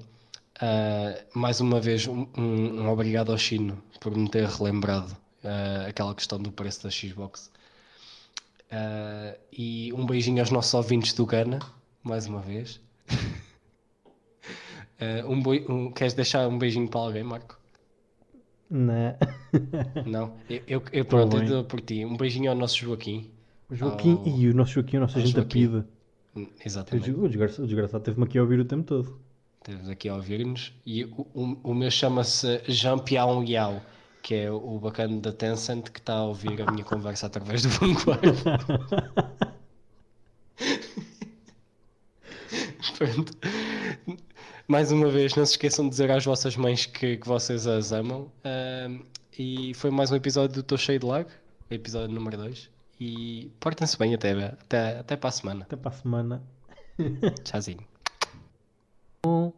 [1.35, 5.15] Mais uma vez, um, um- obrigado ao Chino por me ter relembrado
[5.87, 7.51] aquela questão do preço da Xbox.
[9.53, 11.59] E um beijinho aos nossos ouvintes do Gana,
[12.03, 12.81] mais uma vez.
[15.27, 17.59] Um um- queres deixar um beijinho para alguém, Marco?
[18.69, 19.15] Né?
[20.05, 20.33] Não?
[20.49, 22.03] Eu, eu, eu pronto, eu por ti.
[22.05, 23.31] Um beijinho ao nosso Joaquim.
[23.69, 24.27] O Joaquim, Oh.
[24.29, 25.67] e o nosso Joaquim, o nosso agente da Joaquim.
[25.67, 25.83] PIDE.
[26.35, 27.11] Hum, O Exatamente.
[27.11, 29.17] o desgraçado, o desgraçado teve-me aqui a ouvir o tempo todo.
[29.65, 30.73] Estamos aqui a ouvir-nos.
[30.85, 33.81] E o, o, o meu chama-se Jean Piao Yao,
[34.21, 37.69] que é o bacana da Tencent que está a ouvir a minha conversa através do
[37.69, 38.21] Vanguard.
[42.97, 43.33] Pronto.
[44.67, 47.93] Mais uma vez, não se esqueçam de dizer às vossas mães que, que vocês as
[47.93, 48.29] amam.
[48.43, 48.99] Ahm,
[49.39, 51.25] e foi mais um episódio do Tô Cheio de Lag,
[51.71, 52.69] episódio número 2.
[52.99, 55.63] E portem-se bem até, até, até para a semana.
[55.63, 56.43] Até para a semana.
[57.45, 57.79] Tchauzinho.
[59.25, 59.53] Um,